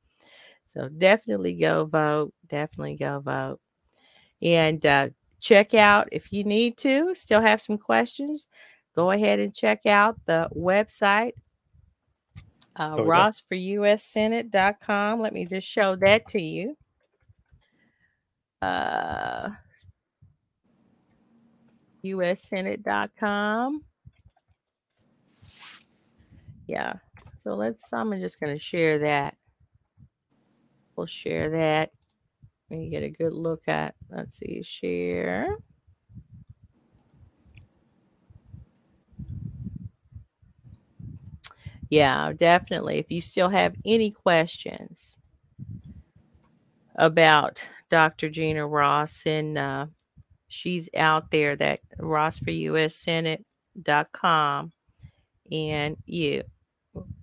[0.64, 2.32] So definitely go vote.
[2.46, 3.60] Definitely go vote.
[4.40, 5.08] And uh,
[5.40, 7.14] check out if you need to.
[7.16, 8.46] Still have some questions.
[8.94, 11.32] Go ahead and check out the website
[12.76, 13.26] uh, Oh, yeah.
[13.50, 15.20] rossforusenate.com.
[15.20, 16.76] Let me just show that to you.
[18.62, 19.50] Uh,
[22.04, 23.82] ussenate.com.
[26.66, 26.94] Yeah.
[27.42, 29.36] So let's, I'm just going to share that.
[30.96, 31.90] We'll share that.
[32.70, 35.48] And you get a good look at, let's see, share.
[41.92, 43.00] Yeah, definitely.
[43.00, 45.18] If you still have any questions
[46.96, 48.30] about Dr.
[48.30, 49.86] Gena Ross, and uh,
[50.48, 54.72] she's out there that Ross for US Senate.com,
[55.50, 56.44] and you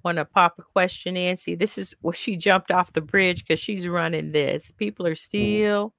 [0.05, 1.38] want to pop a question in.
[1.38, 4.72] See, this is well, she jumped off the bridge because she's running this.
[4.78, 5.95] People are still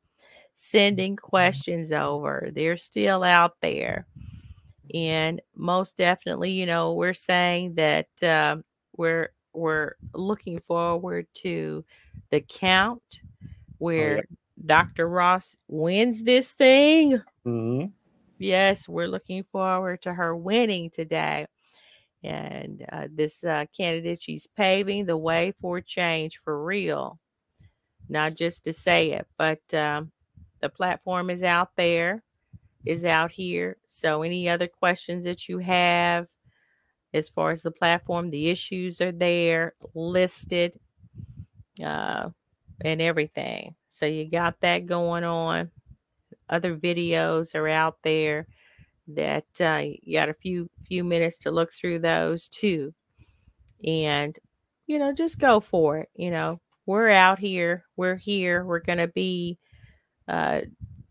[0.55, 4.07] sending questions over, they're still out there
[4.95, 8.65] and most definitely you know we're saying that um,
[8.97, 11.85] we're we're looking forward to
[12.31, 13.21] the count
[13.79, 14.23] where
[14.67, 17.21] dr ross wins this thing.
[17.45, 17.87] Hmm
[18.39, 21.47] yes we're looking forward to her winning today.
[22.23, 27.19] And uh, this uh, candidate she's paving the way for change for real.
[28.09, 30.11] Not just to say it but um,
[30.61, 32.23] the platform is out there
[32.85, 33.77] is out here.
[33.89, 36.27] So any other questions that you have
[37.13, 40.79] as far as the platform, the issues are there listed
[41.85, 42.31] uh,
[42.83, 43.75] and everything.
[43.89, 45.71] So you got that going on.
[46.49, 48.47] Other videos are out there
[49.09, 52.95] that uh, you got a few few minutes to look through those too.
[53.85, 54.39] And
[54.87, 56.09] you know, just go for it.
[56.15, 57.85] You know, we're out here.
[57.97, 58.65] We're here.
[58.65, 59.59] We're gonna be
[60.27, 60.63] uh,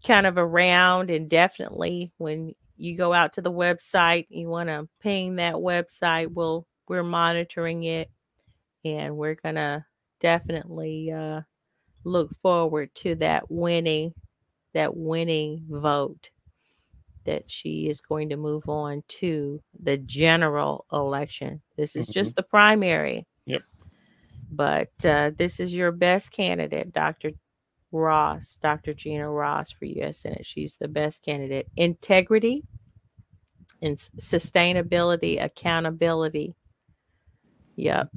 [0.06, 4.88] kind of around and definitely when you go out to the website you want to
[5.02, 8.10] ping that website we'll we're monitoring it
[8.86, 9.86] and we're gonna
[10.22, 11.42] definitely uh
[12.06, 14.14] look forward to that winning
[14.74, 16.30] that winning vote
[17.26, 21.62] that she is going to move on to the general election.
[21.78, 23.28] This is just the primary.
[23.46, 23.62] Yep.
[24.52, 27.32] but uh, this is your best candidate dr
[27.92, 28.94] Ross, Dr.
[28.94, 30.20] Gena Ross for U.S.
[30.22, 30.46] Senate.
[30.46, 31.68] She's the best candidate.
[31.78, 32.64] Integrity
[33.82, 36.56] and sustainability, accountability.
[37.76, 38.10] Yep.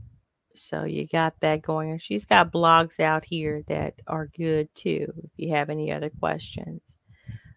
[0.54, 1.98] So you got that going.
[1.98, 5.12] She's got blogs out here that are good too.
[5.24, 6.82] If you have any other questions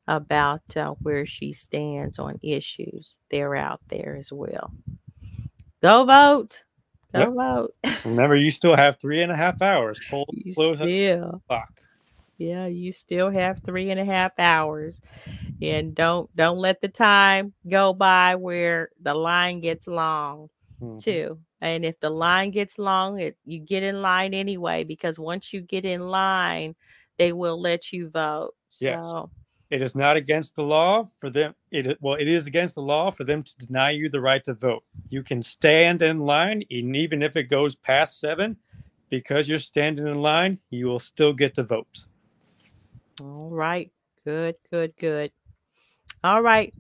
[0.08, 4.72] about uh, where she stands on issues, they're out there as well.
[5.84, 6.64] Go vote.
[7.14, 7.34] Go Yep.
[7.34, 7.76] vote.
[8.06, 10.02] Remember, you still have three and a half hours.
[10.10, 11.44] Poll close still.
[12.38, 15.00] Yeah, you still have three and a half hours.
[15.62, 20.50] And don't don't let the time go by where the line gets long
[20.82, 21.00] Mhm.
[21.00, 21.40] too.
[21.62, 25.62] And if the line gets long, it you get in line anyway because once you
[25.62, 26.76] get in line,
[27.18, 28.54] they will let you vote.
[28.80, 29.12] Yes.
[29.12, 29.32] So
[29.72, 31.56] It is not against the law for them.
[31.72, 34.54] It well, it is against the law for them to deny you the right to
[34.54, 34.84] vote.
[35.10, 38.58] You can stand in line, and even if it goes past seven,
[39.10, 42.06] because you're standing in line, you will still get to vote.
[43.22, 43.92] All right.
[44.26, 45.32] Good, good, good.
[46.24, 46.74] All right.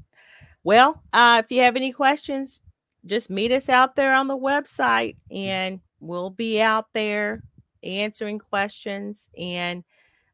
[0.63, 2.61] Well, uh, if you have any questions,
[3.05, 7.43] just meet us out there on the website and we'll be out there
[7.83, 9.83] answering questions and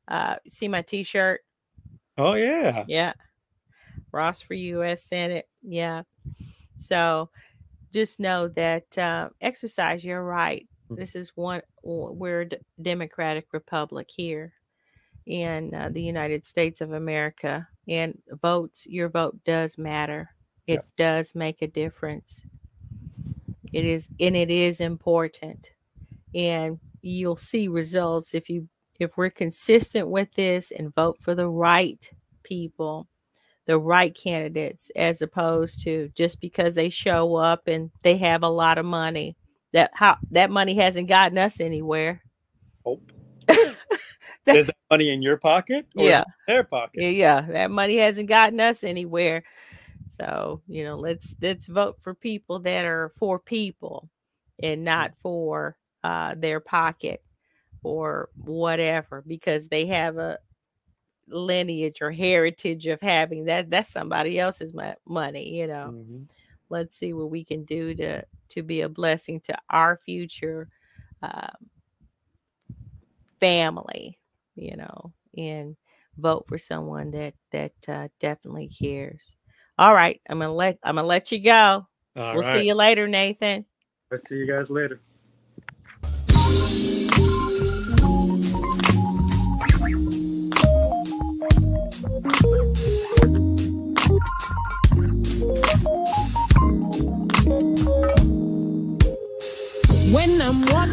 [0.08, 1.42] uh see my t-shirt
[2.18, 3.12] Oh yeah, yeah
[4.14, 6.04] ross for us senate yeah
[6.78, 7.30] so
[7.92, 10.96] just know that uh exercise your right Mhm.
[10.98, 12.50] this is one we're
[12.82, 14.54] democratic republic here
[15.26, 17.68] in uh, the United States of America.
[17.88, 20.32] And votes, your vote does matter.
[20.68, 20.88] It Yep.
[20.98, 22.46] does make a difference.
[23.74, 25.72] It is, and it is important.
[26.36, 28.68] And you'll see results if you
[29.00, 32.10] if we're consistent with this and vote for the right
[32.44, 33.08] people,
[33.66, 38.50] the right candidates, as opposed to just because they show up and they have a
[38.50, 39.38] lot of money.
[39.74, 42.22] That how that money hasn't gotten us anywhere.
[42.86, 43.02] Oh.
[44.48, 45.88] Is that money in your pocket?
[45.96, 46.24] Yeah.
[46.48, 47.02] their pocket.
[47.04, 49.44] Yeah, yeah, that money hasn't gotten us anywhere.
[50.08, 54.10] So, you know, let's let's vote for people that are for people
[54.62, 57.24] and not for uh their pocket
[57.84, 60.38] or whatever because they have a
[61.28, 64.74] lineage or heritage of having that that's somebody else's
[65.08, 65.94] money, you know.
[65.94, 66.30] Mhm.
[66.70, 70.70] Let's see what we can do to to be a blessing to our future
[71.24, 71.70] um,
[73.40, 74.18] family,
[74.56, 75.76] you know, and
[76.18, 79.36] vote for someone that that uh, definitely cares.
[79.78, 81.88] All right, I'm gonna let I'm gonna let you go.
[82.16, 82.62] All we'll right.
[82.62, 83.66] see you later, Nathan.
[84.10, 85.00] Let's see you guys later.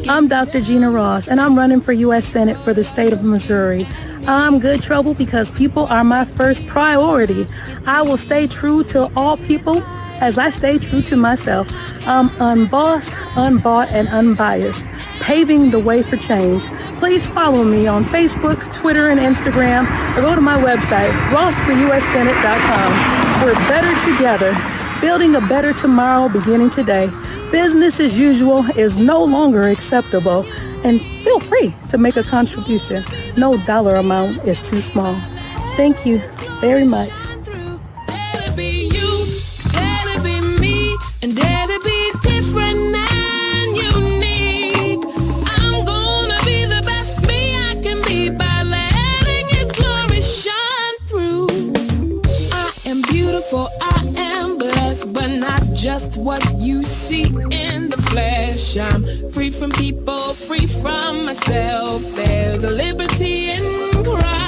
[0.08, 0.60] I'm Dr.
[0.60, 2.24] Gena Ross, and I'm running for U.S.
[2.24, 3.88] Senate for the state of Missouri.
[4.28, 7.44] I'm good trouble because people are my first priority.
[7.84, 9.82] I will stay true to all people
[10.20, 11.66] as I stay true to myself.
[12.06, 14.84] I'm unbossed, unbought, and unbiased,
[15.20, 16.66] paving the way for change.
[17.00, 19.86] Please follow me on Facebook, Twitter, and Instagram,
[20.16, 23.44] or go to my website, rossforuSsenate.com.
[23.44, 24.56] We're better together,
[25.00, 27.10] building a better tomorrow beginning today.
[27.50, 30.44] Business as usual is no longer acceptable,
[30.84, 33.02] and feel free to make a contribution.
[33.36, 35.14] No dollar amount is too small.
[35.76, 36.18] Thank you
[36.60, 37.12] very much.
[53.50, 53.87] That'll
[55.88, 58.76] just what you see in the flesh.
[58.76, 62.02] I'm free from people, free from myself.
[62.14, 64.47] There's a liberty in Christ.